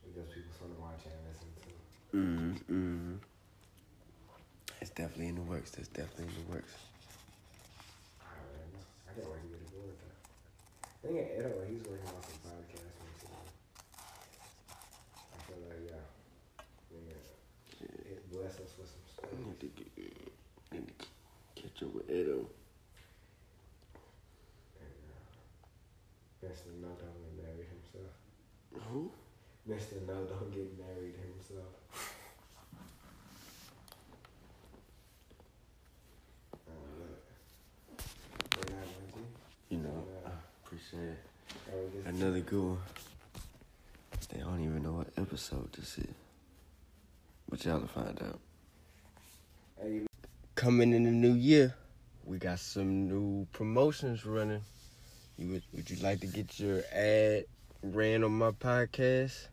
[0.03, 1.71] Because people sort of watch and listen to.
[2.11, 2.51] Mm-hmm.
[2.67, 3.15] mm-hmm.
[4.79, 5.71] It's definitely in the works.
[5.71, 6.75] That's definitely in the works.
[8.21, 8.83] I don't know.
[9.07, 10.15] I can't wait to get to go with that.
[10.85, 13.33] I think at Edo, he's working on some podcasts and shit.
[15.17, 16.05] I feel like, yeah.
[16.93, 18.13] Yeah.
[18.13, 19.33] It bless us with some I stuff.
[19.41, 19.89] need to get,
[20.71, 21.05] need to
[21.85, 22.49] with Edo.
[24.79, 26.73] And, uh, Mr.
[26.81, 28.13] No don't get married himself.
[28.91, 29.11] Who?
[29.69, 30.07] Mr.
[30.07, 31.73] No don't get married himself.
[36.67, 37.21] Look.
[38.55, 39.25] Good night, Munchie.
[39.69, 40.31] You know, I
[40.65, 42.05] appreciate it.
[42.05, 42.77] Another good one.
[44.33, 46.07] They don't even know what episode this is.
[47.49, 48.39] But y'all will find out.
[50.67, 51.73] Coming in the new year,
[52.25, 54.59] we got some new promotions running.
[55.37, 57.45] You would, would you like to get your ad
[57.81, 59.47] ran on my podcast?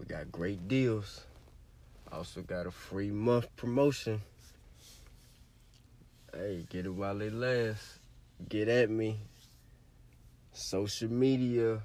[0.00, 1.20] We got great deals.
[2.10, 4.20] Also got a free month promotion.
[6.32, 8.00] Hey, get it while it lasts.
[8.48, 9.20] Get at me.
[10.52, 11.78] Social media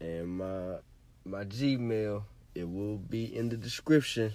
[0.00, 0.76] and my
[1.24, 2.22] my Gmail.
[2.54, 4.32] It will be in the description.